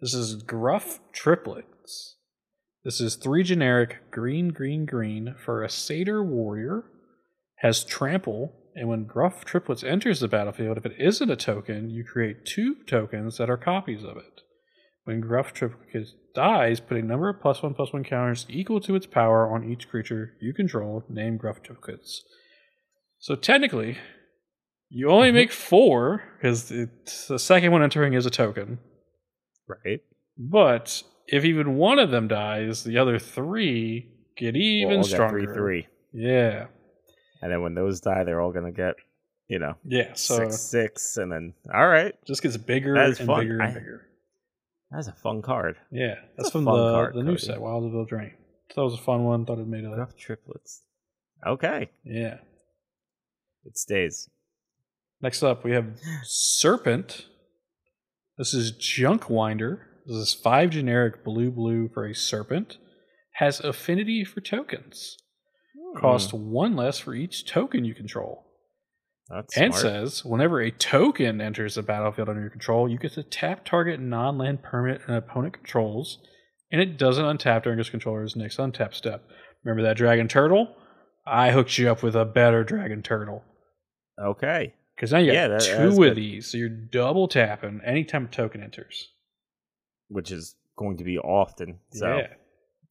[0.00, 2.16] This is Gruff Triplets.
[2.84, 6.84] This is three generic green, green, green for a Satyr Warrior.
[7.58, 12.04] Has trample, and when Gruff Triplets enters the battlefield, if it isn't a token, you
[12.04, 14.42] create two tokens that are copies of it.
[15.04, 18.96] When Gruff Triplets dies, put a number of plus one plus one counters equal to
[18.96, 22.22] its power on each creature you control, named Gruff Triplets.
[23.18, 23.96] So technically,
[24.90, 25.36] you only mm-hmm.
[25.36, 28.78] make four because the second one entering is a token.
[29.66, 30.00] Right.
[30.36, 35.44] But if even one of them dies, the other three get even We'll stronger.
[35.44, 35.86] Three, three.
[36.12, 36.66] Yeah,
[37.42, 38.94] And then when those die, they're all gonna get,
[39.48, 40.12] you know, yeah.
[40.14, 42.14] So six, six, and then all right.
[42.24, 43.40] just gets bigger and fun.
[43.40, 44.06] bigger and I- bigger.
[44.90, 45.76] That's a fun card.
[45.90, 48.34] Yeah, that's a from the card, the new set, Wilds of Eldraine.
[48.70, 49.44] So that was a fun one.
[49.44, 50.82] Thought it made a Rough triplets.
[51.44, 52.36] Okay, yeah.
[53.64, 54.28] it stays.
[55.20, 57.26] Next up, we have Serpent.
[58.38, 59.88] This is Junk Winder.
[60.06, 62.78] This is five generic blue blue for a Serpent.
[63.38, 65.16] Has affinity for tokens.
[65.96, 68.44] Cost Hmm, one less for each token you control.
[69.28, 69.82] that's and smart.
[69.82, 73.98] says whenever a token enters the battlefield under your control, you get to tap target
[74.00, 76.18] non land permanent an opponent controls,
[76.70, 79.24] and it doesn't untap during its controller's next untap step.
[79.64, 80.74] Remember that dragon turtle?
[81.26, 83.42] I hooked you up with a better dragon turtle.
[84.22, 86.16] okay, Because now you got Yeah, that- two of good.
[86.16, 89.10] these, so you're double tapping anytime a token enters.
[90.14, 91.78] Which is going to be often.
[91.92, 92.28] So Yeah.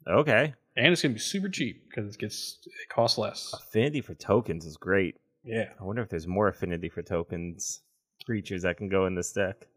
[0.08, 3.54] okay, And it's gonna be super cheap because it gets it costs less.
[3.54, 5.16] affinity for tokens is great.
[5.44, 5.70] Yeah.
[5.80, 7.82] I wonder if there's more affinity for tokens
[8.26, 9.68] creatures that can go in this deck.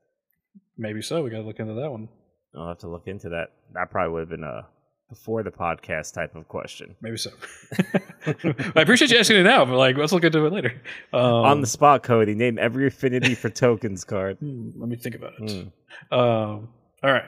[0.79, 1.23] Maybe so.
[1.23, 2.09] We gotta look into that one.
[2.57, 3.53] I'll have to look into that.
[3.75, 4.67] That probably would have been a
[5.09, 6.97] before the podcast type of question.
[7.01, 7.31] Maybe so.
[8.27, 10.81] I appreciate you asking it now, but like let's look into it later.
[11.13, 14.39] Um, On the spot, Cody, name every affinity for tokens card.
[14.39, 15.67] Hmm, let me think about it.
[16.11, 16.17] Hmm.
[16.19, 16.69] Um,
[17.03, 17.25] all right.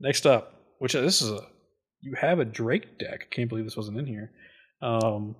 [0.00, 1.40] Next up, which this is a
[2.00, 3.30] you have a Drake deck.
[3.30, 4.30] Can't believe this wasn't in here.
[4.82, 5.36] Um,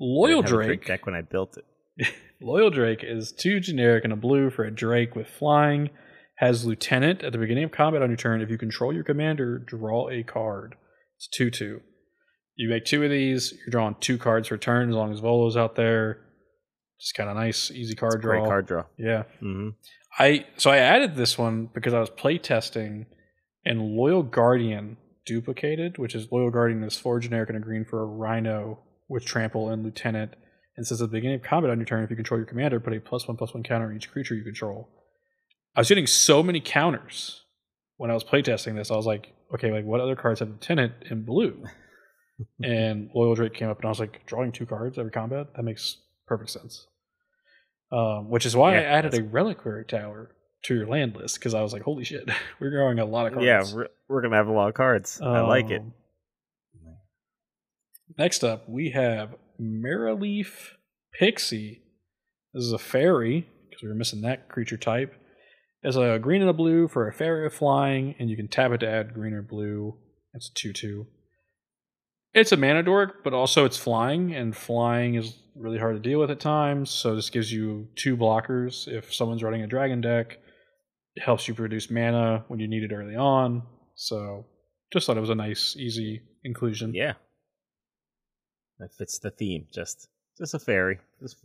[0.00, 0.86] Loyal I a Drake.
[0.86, 2.08] deck when I built it.
[2.40, 5.90] Loyal Drake is two generic and a blue for a Drake with flying.
[6.36, 8.40] Has Lieutenant at the beginning of combat on your turn.
[8.40, 10.76] If you control your commander, draw a card.
[11.16, 11.80] It's two two.
[12.54, 13.52] You make two of these.
[13.52, 16.18] You're drawing two cards per turn as long as Volo's out there.
[17.00, 18.38] Just kind of nice, easy card draw.
[18.38, 18.84] Great card draw.
[18.96, 19.24] Yeah.
[19.40, 19.70] hmm
[20.18, 23.06] I so I added this one because I was playtesting
[23.64, 28.02] and Loyal Guardian duplicated, which is Loyal Guardian is four generic and a green for
[28.02, 30.34] a Rhino with trample and lieutenant.
[30.76, 32.78] And says at the beginning of combat on your turn, if you control your commander,
[32.78, 34.88] put a plus one plus one counter on each creature you control.
[35.74, 37.44] I was getting so many counters
[37.96, 38.90] when I was playtesting this.
[38.90, 41.64] I was like, okay, like what other cards have lieutenant in blue?
[42.62, 45.48] and Loyal Drake came up, and I was like, drawing two cards every combat.
[45.56, 46.86] That makes perfect sense.
[47.90, 50.30] Um, which is why I added a reliquary tower
[50.64, 52.28] to your land list because I was like, holy shit,
[52.60, 53.46] we're drawing a lot of cards.
[53.46, 55.20] Yeah, we're, we're gonna have a lot of cards.
[55.22, 55.80] I like it.
[55.80, 55.94] Um,
[58.18, 60.72] Next up, we have Maraleaf
[61.18, 61.82] Pixie.
[62.52, 65.14] This is a fairy because we were missing that creature type.
[65.82, 68.72] It's a green and a blue for a fairy of flying, and you can tap
[68.72, 69.96] it to add green or blue.
[70.34, 71.06] It's a 2 2.
[72.34, 76.20] It's a mana dork, but also it's flying, and flying is really hard to deal
[76.20, 76.90] with at times.
[76.90, 80.38] So this gives you two blockers if someone's running a dragon deck.
[81.14, 83.62] It helps you produce mana when you need it early on.
[83.94, 84.46] So
[84.92, 86.94] just thought it was a nice, easy inclusion.
[86.94, 87.14] Yeah,
[88.78, 89.66] that fits the theme.
[89.72, 90.98] Just, just a fairy.
[91.20, 91.36] Just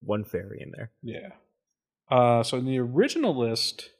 [0.00, 0.90] one fairy in there.
[1.02, 1.30] Yeah.
[2.10, 3.90] Uh, so in the original list,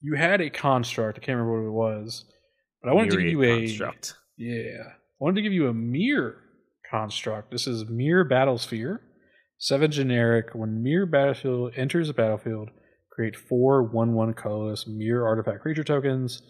[0.00, 1.18] you had a construct.
[1.18, 2.24] I can't remember what it was,
[2.82, 4.14] but I wanted to give you Myriad a construct.
[4.36, 4.82] yeah.
[5.20, 6.36] I wanted to give you a Myr
[6.90, 7.50] construct.
[7.50, 9.00] This is Myr Battlesphere.
[9.58, 10.54] Seven generic.
[10.54, 12.70] When mirror battlefield enters the battlefield,
[13.10, 16.42] create four one-one colorless Myr artifact creature tokens.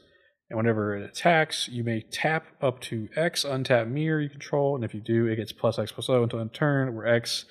[0.51, 4.85] And whenever it attacks, you may tap up to X untap Myr you control, and
[4.85, 7.45] if you do, it gets plus X plus O until end turn, where X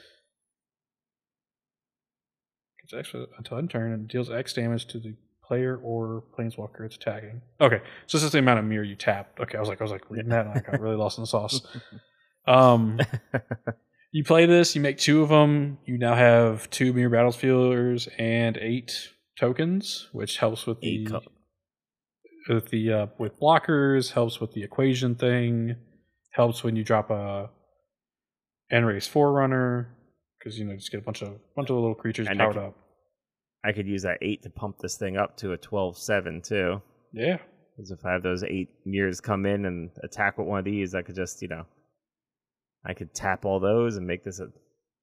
[2.82, 5.16] gets X until end turn and deals X damage to the
[5.48, 7.42] player or planeswalker it's attacking.
[7.62, 9.40] Okay, so this is the amount of Myr you tapped.
[9.40, 11.24] Okay, I was like, I was like reading that, and I got really lost in
[11.24, 11.62] the sauce.
[12.48, 13.00] Um,
[14.12, 15.78] you play this, you make two of them.
[15.86, 21.22] You now have two mirror battlefielders and eight tokens, which helps with the co-
[22.50, 25.76] with the uh, with blockers, helps with the equation thing,
[26.32, 27.50] helps when you drop a
[28.72, 29.90] End-Raze Forerunner,
[30.40, 32.56] because you know just get a bunch of bunch of little creatures And I powered
[32.56, 32.78] could- up.
[33.66, 36.82] I could use that eight to pump this thing up to a 12-7 too.
[37.12, 37.38] Yeah,
[37.76, 40.94] Because if I have those eight mirrors come in and attack with one of these,
[40.96, 41.66] I could just, you know,
[42.86, 44.50] I could tap all those and make this a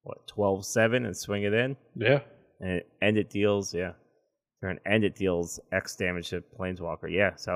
[0.03, 2.21] what 12-7 and swing it in, yeah,
[2.61, 3.93] and it, and it deals, yeah,
[4.63, 7.31] turn end it deals X damage to Planeswalker, yeah.
[7.37, 7.53] So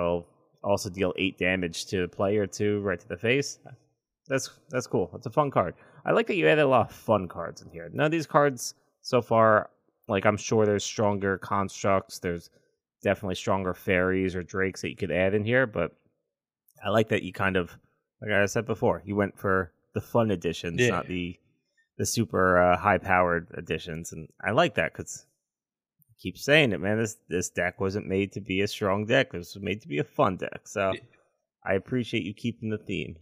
[0.65, 3.59] I'll also deal eight damage to the player too, right to the face.
[4.29, 5.09] That's that's cool.
[5.13, 5.75] That's a fun card.
[6.05, 7.89] I like that you added a lot of fun cards in here.
[7.93, 9.71] None of these cards so far,
[10.09, 12.19] like I'm sure there's stronger constructs.
[12.19, 12.51] There's
[13.03, 15.93] definitely stronger fairies or drakes that you could add in here, but
[16.85, 17.77] I like that you kind of,
[18.21, 20.91] like I said before, you went for the fun editions, Yeah.
[20.91, 21.39] not the
[21.97, 25.27] the super uh, high powered editions, and I like that because
[26.21, 26.99] keep saying it, man.
[26.99, 29.33] This this deck wasn't made to be a strong deck.
[29.33, 30.63] This was made to be a fun deck.
[30.67, 31.01] So Yeah.
[31.65, 33.17] I appreciate you keeping the theme.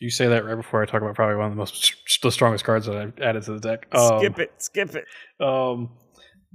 [0.00, 2.64] you say that right before I talk about probably one of the most the strongest
[2.64, 3.86] cards that I've added to the deck.
[3.94, 5.04] Um, skip it, skip it.
[5.44, 5.90] Um,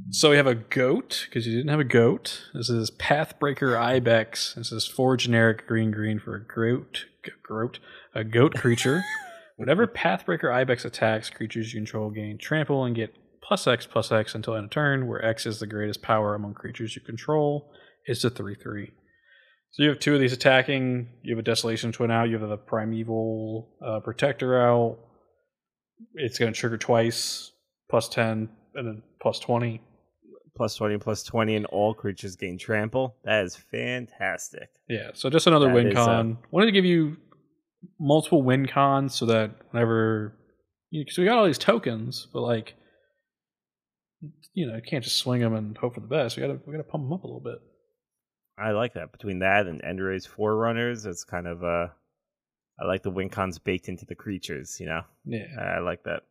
[0.10, 2.44] so we have a goat because you didn't have a goat.
[2.54, 4.54] This is Pathbreaker Ibex.
[4.54, 7.06] This is four generic green green for a goat.
[7.48, 7.80] Goat,
[8.16, 9.04] a goat creature.
[9.58, 14.36] Whenever Pathbreaker Ibex attacks, creatures you control gain trample and get plus X plus X
[14.36, 17.72] until end of turn, where X is the greatest power among creatures you control.
[18.06, 18.92] It's a three three.
[19.72, 21.10] So you have two of these attacking.
[21.24, 22.30] You have a Desolation Twin out.
[22.30, 25.00] You have the Primeval uh, Protector out.
[26.14, 27.52] It's going to trigger twice,
[27.90, 29.82] plus ten, and then plus twenty.
[30.58, 33.16] Plus twenty, plus twenty, and all creatures gain trample.
[33.24, 34.70] That is fantastic.
[34.90, 36.38] Yeah, so just another That win uh, con.
[36.52, 37.18] Wanted to give you
[38.00, 40.34] multiple win cons so that whenever
[40.92, 42.76] because we got all these tokens, but like
[44.54, 46.36] you know, you can't just swing them and hope for the best.
[46.36, 47.60] We gotta we gotta pump them up a little bit.
[48.58, 49.12] I like that.
[49.12, 51.88] Between that and End-Raze Forerunners, it's kind of uh
[52.80, 55.02] I like the win cons baked into the creatures, you know?
[55.26, 55.46] Yeah.
[55.60, 56.24] I like that.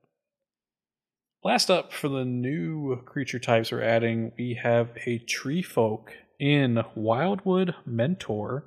[1.46, 6.82] Last up for the new creature types we're adding, we have a tree folk in
[6.96, 8.64] Wildwood Mentor.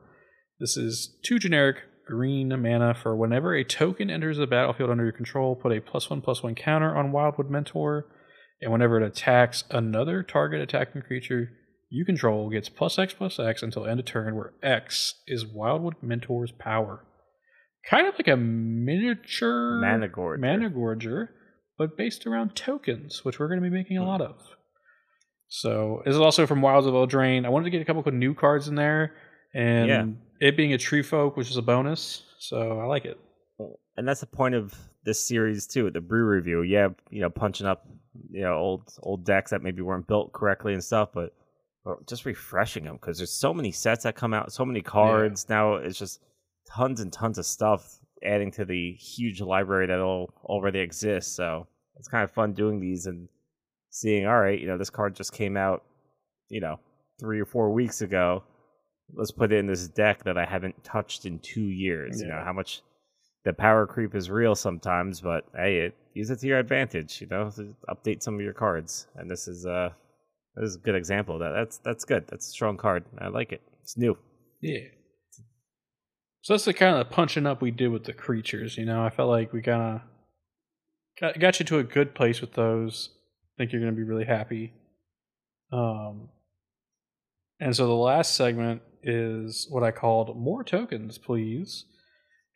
[0.62, 5.12] This is two generic green mana for whenever a token enters the battlefield under your
[5.12, 8.06] control, put a plus one plus one counter on Wildwood Mentor,
[8.62, 11.50] and whenever it attacks another target attacking creature
[11.90, 15.96] you control gets plus X plus X until end of turn, where X is Wildwood
[16.02, 17.06] Mentor's power.
[17.90, 19.82] Kind of like a miniature
[20.40, 21.28] Managorger.
[21.80, 24.08] But based around tokens, which we're going to be making a hmm.
[24.08, 24.36] lot of.
[25.48, 27.46] So this is also from Wilds of Eldraine.
[27.46, 29.16] I wanted to get a couple of new cards in there,
[29.56, 30.48] and Yeah.
[30.48, 32.24] it being a tree folk, which is a bonus.
[32.38, 33.18] So I like it.
[33.98, 34.74] and that's the point of
[35.04, 37.88] this series too the brew review yeah you know punching up
[38.32, 41.34] you know old old decks that maybe weren't built correctly and stuff but,
[41.84, 45.48] but just refreshing them because there's so many sets that come out so many cards
[45.50, 46.22] now it's just
[46.68, 51.68] tons and tons of stuff adding to the huge library that all already exists so
[51.98, 53.28] it's kind of fun doing these and
[53.90, 55.84] seeing all right you know this card just came out
[56.50, 56.80] you know
[57.20, 58.44] three or four weeks ago
[59.14, 62.42] let's put it in this deck that i haven't touched in two years you know
[62.44, 62.82] how much
[63.46, 67.22] the power creep is real sometimes, but hey, it, use it to your advantage.
[67.22, 67.52] You know,
[67.90, 69.90] update some of your cards, and this is uh
[70.56, 71.54] this is a good example of that.
[71.54, 72.26] That's that's good.
[72.28, 73.06] That's a strong card.
[73.20, 73.62] I like it.
[73.82, 74.18] It's new.
[74.62, 74.82] Yeah.
[76.42, 78.78] So that's the kind of punching up we did with the creatures.
[78.78, 80.02] You know, I felt like we kind
[81.22, 83.10] of got, you to a good place with those.
[83.56, 84.74] I think you're going to be really happy.
[85.72, 86.30] Um,
[87.60, 91.86] and so the last segment is what I called more tokens, please.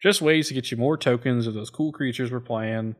[0.01, 2.95] Just ways to get you more tokens of those cool creatures we're playing.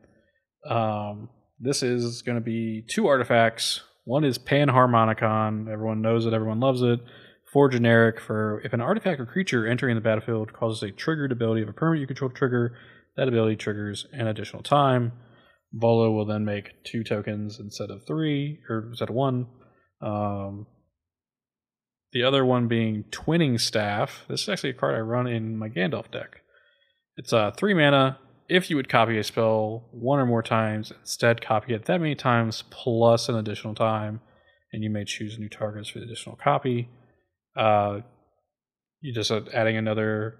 [0.68, 1.28] Um,
[1.60, 3.82] this is going to be two artifacts.
[4.04, 5.70] One is Panharmonicon.
[5.70, 6.34] Everyone knows it.
[6.34, 7.00] Everyone loves it.
[7.54, 11.62] Four generic for if an artifact or creature entering the battlefield causes a triggered ability
[11.62, 12.76] of a permanent you control trigger,
[13.16, 15.12] that ability triggers an additional time.
[15.72, 19.46] Volo will then make two tokens instead of three, or instead of one.
[20.02, 20.66] Um,
[22.10, 24.24] the other one being Twinning Staff.
[24.28, 26.40] This is actually a card I run in my Gandalf deck.
[27.16, 28.18] It's uh, three mana.
[28.48, 32.16] If you would copy a spell one or more times, instead copy it that many
[32.16, 34.22] times plus an additional time,
[34.72, 36.88] and you may choose new targets for the additional copy.
[37.56, 38.00] Uh,
[39.00, 40.38] you just uh, adding another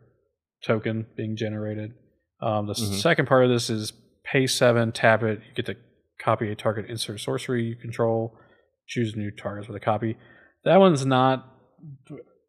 [0.65, 1.93] token being generated.
[2.41, 3.01] Um, the Mhm.
[3.01, 3.93] second part of this is
[4.25, 5.41] pay seven, tap it.
[5.49, 5.77] You get to
[6.19, 8.39] copy a target insert sorcery you control.
[8.87, 10.17] Choose new targets with a copy.
[10.65, 11.51] That one's not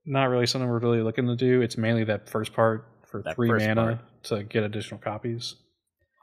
[0.08, 1.62] not really something we're really looking to do.
[1.62, 4.24] It's mainly that first part for That three mana part.
[4.26, 5.56] to get additional copies.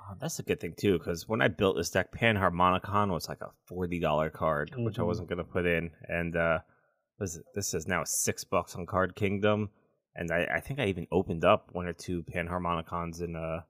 [0.01, 3.41] Oh, that's a good thing too, because when I built this deck, Panharmonicon was like
[3.41, 5.07] a forty dollar card, which I Mhm.
[5.07, 6.61] wasn't gonna put in, and uh,
[7.19, 9.71] this this is now six bucks on Card Kingdom,
[10.17, 13.61] and I, I think I even opened up one or two Panharmonicons in uh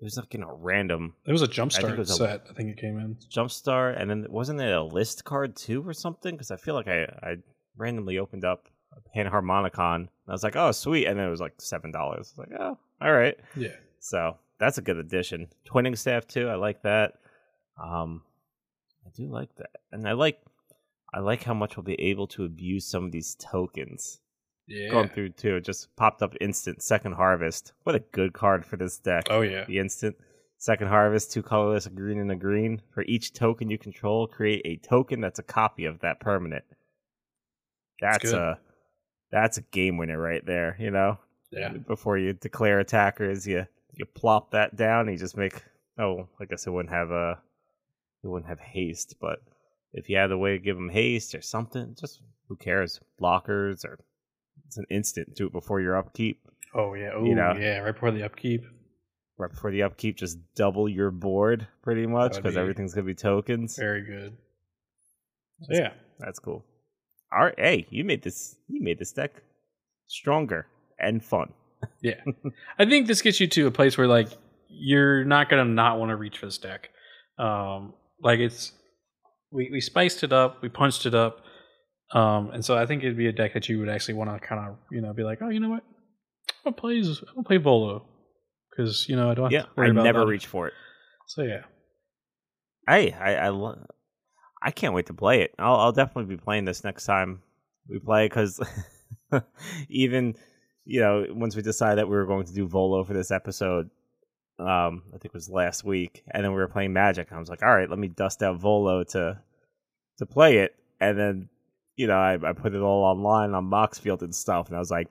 [0.00, 2.46] it was like in a random It was a jumpstart was a- set.
[2.50, 3.16] I think it came in.
[3.30, 6.34] jumpstart, and then wasn't it a list card too or something?
[6.34, 7.36] Because I feel like I I
[7.76, 9.94] randomly opened up a Panharmonicon.
[9.96, 12.32] And I was like, oh sweet, and then it was like seven dollars.
[12.38, 13.36] Like, oh, all right.
[13.56, 13.76] Yeah.
[13.98, 15.48] So that's a good addition.
[15.70, 16.48] Twinning staff too.
[16.48, 17.14] I like that.
[17.82, 18.22] Um,
[19.06, 20.38] I do like that, and I like
[21.12, 24.20] I like how much we'll be able to abuse some of these tokens.
[24.68, 24.90] Yeah.
[24.90, 27.72] Going through too, it just popped up instant second harvest.
[27.82, 29.26] What a good card for this deck.
[29.28, 29.64] Oh yeah.
[29.64, 30.16] The instant
[30.58, 32.80] second harvest, two colorless, a green and a green.
[32.94, 36.64] For each token you control, create a token that's a copy of that permanent.
[38.00, 38.58] That's a
[39.32, 40.76] that's a game winner right there.
[40.78, 41.18] You know,
[41.50, 41.70] Yeah.
[41.70, 45.08] before you declare attackers, you you plop that down.
[45.08, 45.62] And you just make
[45.98, 47.40] oh, I guess it wouldn't have a
[48.22, 49.40] it wouldn't have haste, but
[49.92, 53.00] if you had a way to give them haste or something, just who cares?
[53.20, 53.98] Blockers or
[54.66, 55.34] it's an instant.
[55.34, 56.40] Do it before your upkeep.
[56.74, 57.10] Oh yeah.
[57.14, 57.54] Oh You know.
[57.58, 57.78] yeah.
[57.78, 58.64] Right before the upkeep.
[59.38, 63.14] right before the upkeep, just double your board pretty much because be everything's gonna be
[63.14, 63.76] tokens.
[63.76, 64.36] Very good.
[65.62, 65.92] So, yeah.
[66.18, 66.64] That's cool.
[67.32, 68.56] All right, hey, you made this.
[68.68, 69.42] You made this deck
[70.06, 70.66] stronger
[70.98, 71.52] and fun.
[72.02, 72.20] Yeah.
[72.78, 74.28] I think this gets you to a place where like
[74.68, 76.90] you're not gonna not want to reach for this deck.
[77.38, 78.72] Um like it's
[79.52, 81.40] we, we spiced it up, we punched it up.
[82.12, 84.46] Um and so I think it'd be a deck that you would actually want to
[84.46, 85.84] kind of, you know, be like, Oh, you know what?
[86.66, 87.02] I'll play
[87.36, 88.06] I'll play Volo.
[88.70, 90.26] Because, you know, I don't have Yeah, to I about never that.
[90.26, 90.74] reach for it.
[91.26, 91.62] So yeah.
[92.88, 93.86] Hey, I I, lo-
[94.62, 95.54] I can't wait to play it.
[95.58, 97.42] I'll, I'll definitely be playing this next time
[97.88, 98.60] we play because
[99.88, 100.34] even
[100.84, 103.90] you know once we decided that we were going to do Volo for this episode,
[104.60, 107.28] um, I think it was last week, and then we were playing Magic.
[107.28, 109.40] And I was like, all right, let me dust out Volo to
[110.18, 111.48] to play it, and then
[111.96, 114.90] you know I, I put it all online on Moxfield and stuff, and I was
[114.90, 115.08] like.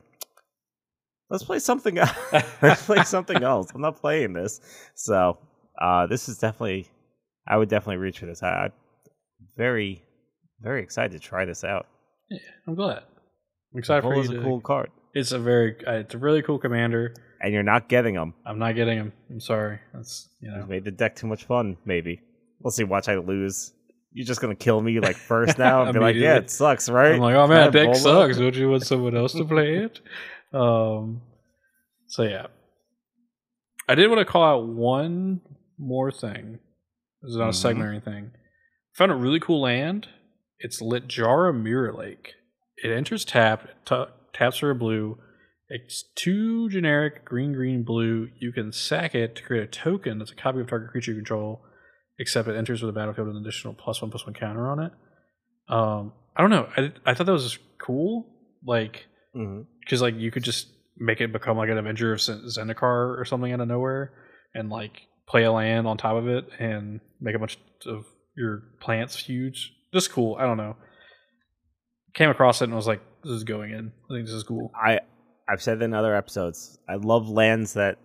[1.32, 2.10] Let's play something else.
[2.64, 3.68] Let's play something else.
[3.76, 4.62] I'm not playing this.
[4.96, 5.38] So,
[5.80, 6.88] uh, this is definitely
[7.48, 8.42] I would definitely reach for this.
[8.42, 8.72] I, I'm
[9.56, 10.02] very,
[10.60, 11.86] very excited to try this out.
[12.32, 13.04] Yeah, I'm glad.
[13.74, 14.38] I'm excited for Volo's you.
[14.38, 17.14] a to- cool card, It's a very uh, it's a really cool commander.
[17.42, 18.34] And you're not getting them.
[18.46, 19.14] I'm not getting them.
[19.30, 19.80] I'm sorry.
[19.94, 20.58] That's you know.
[20.58, 21.78] You've made the deck too much fun.
[21.86, 22.22] Maybe
[22.62, 22.84] we'll see.
[22.84, 23.74] Watch I lose.
[24.12, 27.14] You're just gonna kill me like first now and be like, yeah, it sucks, right?
[27.14, 28.38] I'm like, oh man, deck sucks.
[28.38, 30.02] Don't you want someone else to play it?
[30.54, 31.22] Um,
[32.08, 32.48] so yeah,
[33.88, 35.42] I did want to call out one
[35.78, 36.60] more thing.
[37.22, 37.50] This is not Mhm.
[37.50, 38.32] a segment or anything.
[38.96, 40.08] Found a really cool land.
[40.60, 42.34] It's Lit Littjara Mirrorlake.
[42.84, 45.20] It enters tap, ta taps for a blue.
[45.70, 48.30] It's two generic green, green, blue.
[48.40, 51.18] You can sack it to create a token that's a copy of target creature you
[51.18, 51.62] control,
[52.18, 54.80] except it enters with a battlefield with an additional plus one plus one counter on
[54.80, 54.92] it.
[55.70, 56.68] Um, I don't know.
[56.76, 58.26] I I thought that was cool.
[58.66, 60.68] Like because like you could just
[60.98, 64.12] make it become like an Avenger of Zen- Zendikar or something out of nowhere,
[64.56, 68.06] and like play a land on top of it and make a bunch of
[68.36, 69.72] your plants huge.
[69.94, 70.36] Just cool.
[70.40, 70.76] I don't know.
[72.16, 73.92] Came across it and was like, "This is going in.
[74.10, 75.02] I think this is cool." I
[75.52, 76.78] I've said in other episodes.
[76.88, 77.98] I love lands that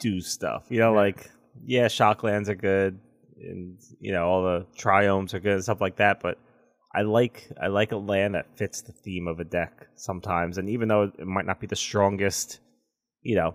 [0.00, 0.66] do stuff.
[0.68, 1.00] You know, Yeah.
[1.00, 1.30] like
[1.64, 2.98] yeah, shock lands are good,
[3.40, 6.20] and you know all the triomes are good and stuff like that.
[6.20, 6.38] But
[6.94, 10.58] I like I like a land that fits the theme of a deck sometimes.
[10.58, 12.60] And even though it might not be the strongest,
[13.22, 13.54] you know,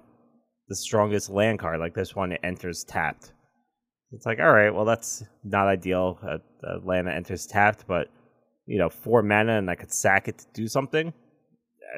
[0.70, 3.34] the strongest land card like this one, it enters tapped.
[4.12, 6.18] It's like all right, well that's not ideal.
[6.24, 8.08] A, a land that enters tapped, but
[8.66, 11.14] you know, four mana and I could sack it to do something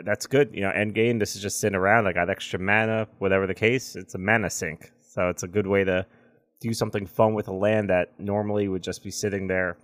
[0.06, 0.52] that's good.
[0.54, 2.08] You know, end game, this is just sitting around.
[2.08, 3.96] I got extra mana, whatever the case.
[3.96, 4.92] It's a mana sink.
[5.02, 6.06] So it's a good way to
[6.62, 9.78] do something fun with a land that normally would just be sitting there,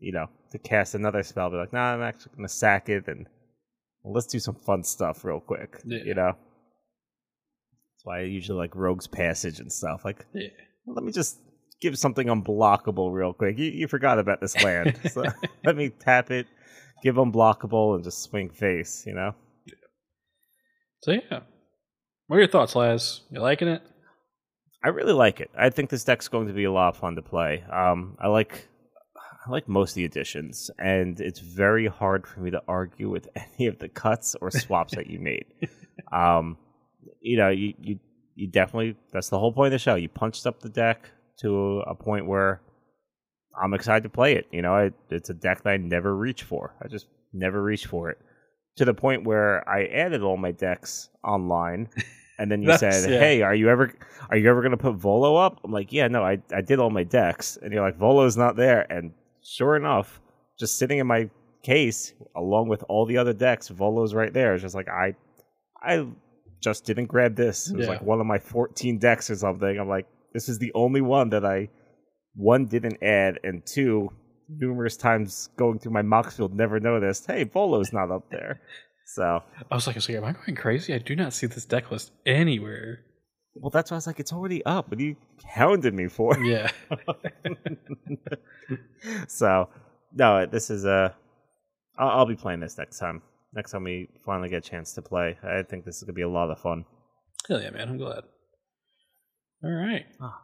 [0.00, 1.50] you know, to cast another spell.
[1.50, 3.26] Be like, nah, I'm actually going to sack it and
[4.02, 5.80] well, let's do some fun stuff real quick.
[5.84, 6.00] Yeah.
[6.04, 6.32] You know?
[6.32, 10.04] That's why I usually like Rogue's Passage and stuff.
[10.04, 10.48] Like, Yeah.
[10.86, 11.38] let me just
[11.80, 13.58] give something unblockable real quick.
[13.58, 14.98] You, you forgot about this land.
[15.10, 15.24] so
[15.64, 16.46] let me tap it,
[17.02, 19.34] give unblockable, and just swing face, you know?
[21.04, 21.40] So yeah,
[22.28, 23.20] what are your thoughts, Lazz?
[23.30, 23.82] You liking it?
[24.82, 25.50] I really like it.
[25.54, 27.62] I think this deck's going to be a lot of fun to play.
[27.70, 28.66] Um, I like
[29.46, 33.28] I like most of the additions, and it's very hard for me to argue with
[33.36, 35.44] any of the cuts or swaps that you made.
[36.10, 36.58] Um,
[37.20, 38.00] you know, you, you
[38.34, 39.94] you definitely that's the whole point of the show.
[39.94, 41.08] You punched up the deck
[41.38, 42.60] to a point where
[43.60, 44.46] I'm excited to play it.
[44.50, 46.74] You know, I, it's a deck that I never reach for.
[46.82, 48.18] I just never reach for it
[48.76, 51.88] to the point where I added all my decks online.
[52.38, 53.18] And then you said, yeah.
[53.18, 53.92] "Hey, are you ever
[54.30, 56.78] are you ever going to put Volo up?" I'm like, "Yeah, no, I I did
[56.80, 60.20] all my decks." And you're like, "Volo's not there." And sure enough,
[60.58, 61.30] just sitting in my
[61.62, 64.54] case along with all the other decks, Volo's right there.
[64.54, 65.14] It's just like I
[65.80, 66.06] I
[66.60, 67.70] just didn't grab this.
[67.70, 67.92] It was Yeah.
[67.92, 69.78] like one of my 14 decks or something.
[69.78, 71.68] I'm like, this is the only one that I
[72.34, 74.10] one didn't add, and two
[74.48, 77.26] numerous times going through my Moxfield never noticed.
[77.26, 78.60] Hey, Volo's not up there.
[79.06, 80.94] So I was like, like, am I going crazy?
[80.94, 83.00] I do not see this deck list anywhere.
[83.54, 84.90] well, that's why I was like, it's already up.
[84.90, 85.16] What are you
[85.46, 86.36] hounding me for?
[86.38, 86.70] Yeah.
[89.28, 89.68] so
[90.12, 91.14] no, this is a.
[91.98, 93.22] I'll, I'll be playing this next time.
[93.52, 96.22] Next time we finally get a chance to play, I think this is gonna be
[96.22, 96.84] a lot of fun.
[97.48, 97.88] Hell yeah, man.
[97.88, 98.24] I'm glad.
[99.62, 100.06] All right.
[100.20, 100.40] Ah.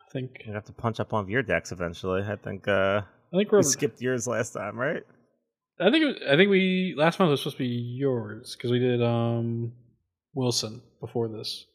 [0.00, 2.22] I think You have to punch up one of your decks eventually.
[2.22, 3.02] I think uh,
[3.34, 5.02] I think we skipped yours last time, right?
[5.80, 8.78] I think was, I think we last month was supposed to be yours because we
[8.78, 9.72] did um
[10.34, 11.66] Wilson before this.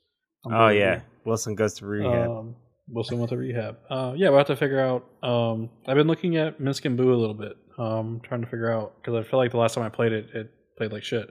[0.45, 1.05] on Oh yeah, Review.
[1.25, 2.29] Wilson goes to rehab.
[2.29, 2.55] Um,
[2.87, 3.77] Wilson went to rehab.
[3.89, 5.05] Uh, yeah, we'll have to figure out.
[5.21, 8.71] Um, I've been looking at Minsc and Boo a little bit, um, trying to figure
[8.71, 11.29] out because I feel like the last time I played it, it played like shit.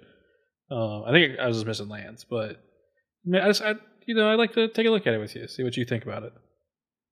[0.71, 2.63] Uh, I think I was just missing lands, but
[3.35, 3.75] I just, I,
[4.07, 5.87] you know, I like to take a look at it with you, see what you
[5.87, 6.33] think about it.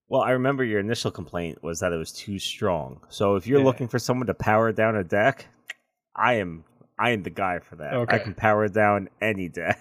[0.09, 3.01] Well, I remember your initial complaint was that it was too strong.
[3.09, 3.65] So if you're Yeah.
[3.65, 5.47] looking for someone to power down a deck,
[6.15, 6.65] I am
[6.99, 7.93] I am the guy for that.
[8.09, 9.79] I can power down any deck.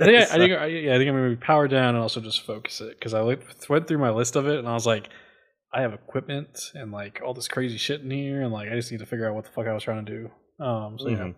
[0.00, 2.20] I think, I, I think, I, yeah, I think I'm gonna power down and also
[2.20, 3.42] just focus it because I went
[3.88, 5.10] through my list of it and I was like,
[5.74, 8.90] I have equipment and like all this crazy shit in here, and like I just
[8.90, 10.64] need to figure out what the fuck I was trying to do.
[10.64, 11.34] Um, so yeah, Mhm.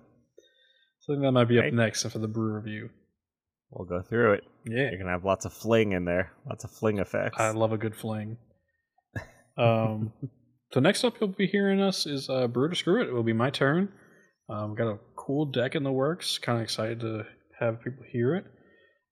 [1.00, 1.68] so I think that might be Okay.
[1.68, 2.90] up next for the brew review.
[3.70, 4.44] We'll go through it.
[4.66, 7.36] Yeah, You're gonna have lots of fling in there, lots of fling effects.
[7.38, 8.36] I love a good fling.
[9.56, 10.12] Um,
[10.72, 13.08] so next up, you'll be hearing us is uh, Brew to Screw It.
[13.08, 13.90] It will be my turn.
[14.48, 16.38] Um, got a cool deck in the works.
[16.38, 17.24] Kind of excited to
[17.60, 18.44] have people hear it.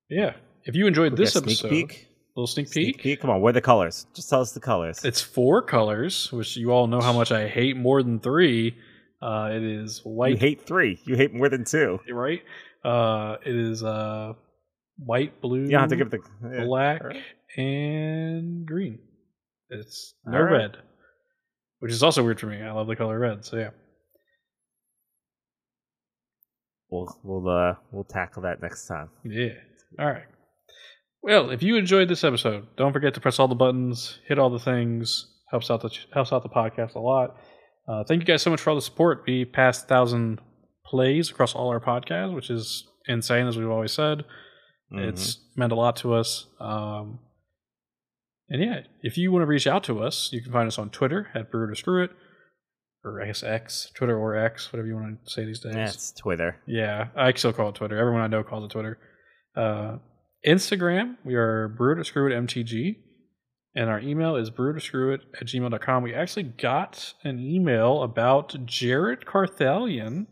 [0.09, 0.35] Yeah,
[0.65, 2.09] if you enjoyed We'll this episode, peek.
[2.37, 3.03] little sneak Sneak peek.
[3.03, 3.21] peek.
[3.21, 4.07] Come on, what are the colors?
[4.15, 5.05] Just tell us the colors.
[5.05, 8.77] It's four colors, which you all know how much I hate more than three.
[9.21, 11.01] Uh, it is you white, hate three.
[11.05, 11.99] You hate more than two.
[12.11, 12.43] right?
[12.85, 14.35] Uh, it is uh,
[14.99, 16.19] white, blue, You have to give the
[16.53, 16.65] yeah.
[16.65, 17.23] black, Alright.
[17.57, 18.99] and green.
[19.71, 20.53] It's no Alright.
[20.53, 20.77] red,
[21.81, 22.61] which is also weird for me.
[22.63, 23.45] I love the color red.
[23.45, 23.71] So yeah,
[26.91, 29.11] We'll we'll uh we'll tackle that next time.
[29.25, 29.55] yeah.
[29.99, 30.25] All right.
[31.23, 34.51] Well, if you enjoyed this episode, don't forget to press all the buttons, hit all
[34.51, 35.27] the things.
[35.51, 37.37] helps out the helps out the podcast a lot.
[37.89, 39.25] Uh, thank you guys so much for all the support.
[39.27, 40.41] We passed thousand
[40.85, 44.25] plays across all our podcasts, which is insane, as we've always said.
[44.93, 45.09] Mhm.
[45.09, 46.47] It's meant a lot to us.
[46.61, 47.19] Um,
[48.49, 50.91] and yeah, if you want to reach out to us, you can find us on
[50.91, 52.11] Twitter at Brew It or Screw It,
[53.05, 55.75] or I guess X, Twitter or X, whatever you want to say these days.
[55.75, 56.57] Yeah, it's Twitter.
[56.67, 57.99] Yeah, I still call it Twitter.
[57.99, 58.99] Everyone I know calls it Twitter.
[59.57, 59.99] Uh,
[60.47, 62.97] Instagram, we are Brew It or Screw It MTG.
[63.75, 66.03] And our email is brew it or screw it at gmail.com.
[66.03, 70.29] We actually got an email about Jared Carthalion.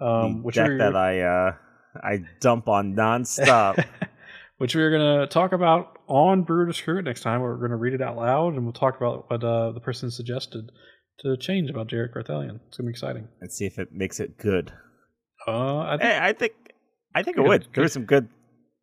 [0.00, 1.52] Um, the which deck that I uh
[1.94, 3.84] I dump on nonstop.
[4.58, 7.40] which we're going to talk about on Brew to Screw It next time.
[7.40, 10.10] We're going to read it out loud and we'll talk about what uh, the person
[10.10, 10.70] suggested
[11.20, 12.60] to change about Jared Carthalion.
[12.68, 13.28] It's going to be exciting.
[13.40, 14.70] and see if it makes it good.
[15.48, 16.52] Uh, I think, Hey, I think
[17.14, 17.72] I think it would.
[17.72, 17.82] good.
[17.82, 18.28] There's some good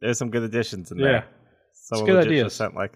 [0.01, 1.05] there's some good additions in yeah.
[1.05, 1.25] there.
[1.73, 2.55] Someone good ideas.
[2.55, 2.93] sent like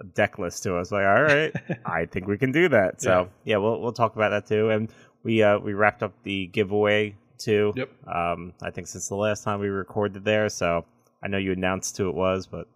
[0.00, 0.90] a deck list to us.
[0.90, 1.52] Like, all right,
[1.86, 3.00] I think we can do that.
[3.00, 3.58] So yeah.
[3.58, 4.70] we'll we'll talk about that too.
[4.70, 4.90] And
[5.22, 7.72] we uh we wrapped up the giveaway too.
[7.76, 7.90] Yep.
[8.06, 10.84] Um, I think since the last time we recorded there, so
[11.22, 12.66] I know you announced who it was, but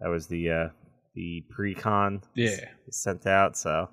[0.00, 0.68] that was the uh
[1.14, 2.56] the pre-con Yeah.
[2.90, 3.56] sent out.
[3.56, 3.88] So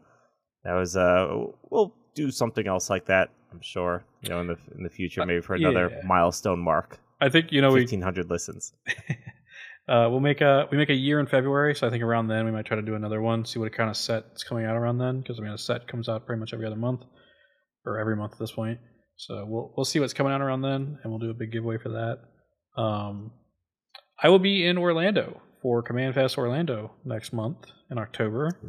[0.64, 1.28] that was uh
[1.70, 3.30] we'll do something else like that.
[3.52, 6.02] I'm sure you know in the in the future maybe for another yeah.
[6.06, 7.00] milestone mark.
[7.20, 8.74] I think, you know, we, Fifteen hundred listens.
[9.90, 11.76] uh, we'll make a, we make a year in February.
[11.76, 13.90] So I think around then we might try to do another one, see what kind
[13.90, 15.24] of set is coming out around then.
[15.24, 17.02] Cause I mean, a set comes out pretty much every other month
[17.86, 18.80] or every month at this point.
[19.18, 21.78] So we'll, we'll see what's coming out around then and we'll do a big giveaway
[21.78, 22.20] for that.
[22.82, 23.32] Um,
[24.22, 27.58] I will be in Orlando for Command Fest Orlando next month
[27.90, 28.60] in October.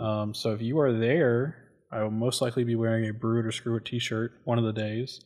[0.00, 1.56] Um, so if you are there,
[1.92, 4.64] I will most likely be wearing a Brew It or Screw It T-shirt one of
[4.64, 5.20] the days.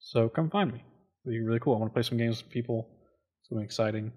[0.00, 0.84] So come find me.
[1.24, 1.74] It'll be really cool.
[1.74, 2.88] I want to play some games with people.
[3.40, 4.12] It's gonna be exciting.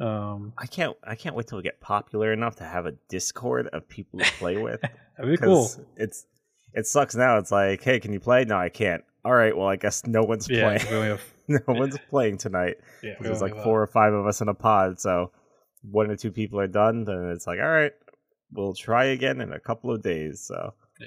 [0.00, 3.68] Um, I can't I can't wait till we get popular enough to have a Discord
[3.68, 4.80] of people to play with.
[5.16, 5.70] that'd be cool.
[5.96, 6.24] It's
[6.72, 7.36] it sucks now.
[7.36, 8.44] It's like, hey, can you play?
[8.44, 9.04] No, I can't.
[9.24, 11.04] All right, well, I guess no one's Yeah, playing.
[11.04, 12.76] have, no one's playing tonight.
[13.02, 15.30] yeah, There's like four uh, or five of us in a pod, so
[15.82, 17.04] one or two people are done.
[17.04, 17.92] Then it's like, all right,
[18.52, 20.40] we'll try again in a couple of days.
[20.40, 21.06] So Yeah.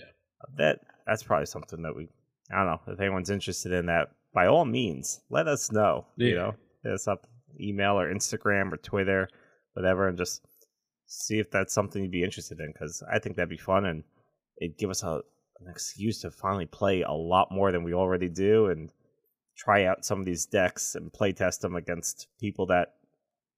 [0.57, 2.07] that that's probably something that we
[2.51, 4.09] I don't know if anyone's interested in that.
[4.33, 6.05] By all means, let us know.
[6.29, 7.27] You know, hit us up,
[7.59, 9.29] email or Instagram or Twitter,
[9.73, 10.41] whatever, and just
[11.07, 12.71] see if that's something you'd be interested in.
[12.73, 14.03] Because I think that'd be fun and
[14.59, 15.21] it'd give us a
[15.59, 18.91] an excuse to finally play a lot more than we already do and
[19.57, 22.95] try out some of these decks and play test them against people that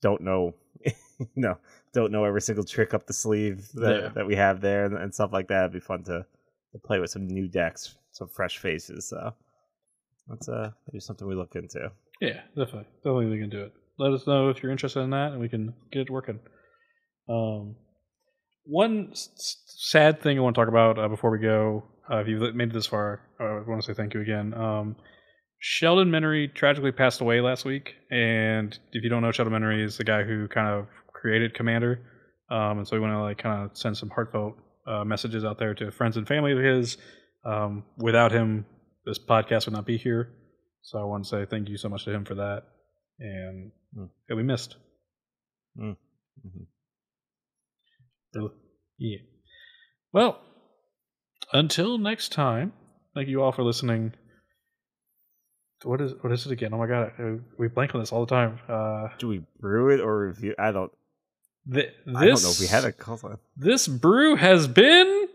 [0.01, 0.53] don't know
[1.35, 1.57] no,
[1.93, 4.09] don't know every single trick up the sleeve that, Yeah.
[4.09, 5.61] that we have there and, and stuff like that.
[5.61, 6.25] It'd be fun to,
[6.73, 9.07] to play with some new decks, some fresh faces.
[9.07, 9.33] So
[10.27, 11.91] that's uh maybe something we look into.
[12.21, 12.87] Yeah, definitely.
[12.97, 13.73] Definitely we can do it.
[13.97, 16.39] Let us know if you're interested in that and we can get it working.
[17.29, 17.75] Um,
[18.65, 19.29] one s-
[19.67, 22.69] sad thing I want to talk about uh, before we go, uh, if you've made
[22.69, 24.53] it this far, uh, I want to say thank you again.
[24.53, 24.95] Um,
[25.59, 27.95] Sheldon Menery tragically passed away last week.
[28.11, 31.99] And if you don't know, Sheldon Menery is the guy who kind of created Commander.
[32.51, 34.55] Um, and so we want to like kind of send some heartfelt
[34.87, 36.97] uh, messages out there to friends and family of his.
[37.43, 38.65] Um, without him,
[39.05, 40.29] this podcast would not be here.
[40.83, 42.63] So I want to say thank you so much to him for that,
[43.19, 44.09] and Mm.
[44.27, 44.75] he'll be missed.
[45.79, 45.95] Mhm.
[48.35, 48.51] So,
[48.97, 49.19] yeah.
[50.11, 50.39] Well,
[51.53, 52.73] until next time,
[53.13, 54.13] thank you all for listening.
[55.83, 56.73] What is what is it again?
[56.73, 57.13] Oh my god,
[57.57, 58.59] we blank on this all the time.
[58.67, 60.53] Uh, Do we brew it or review?
[60.59, 60.91] I don't.
[61.71, 63.37] th- this, I don't know if we had a sign.
[63.55, 65.27] This brew has been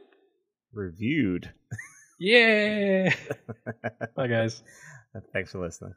[0.72, 1.50] reviewed.
[2.20, 3.14] yeah.
[4.16, 4.62] Bye guys.
[5.32, 5.94] Thanks for listening.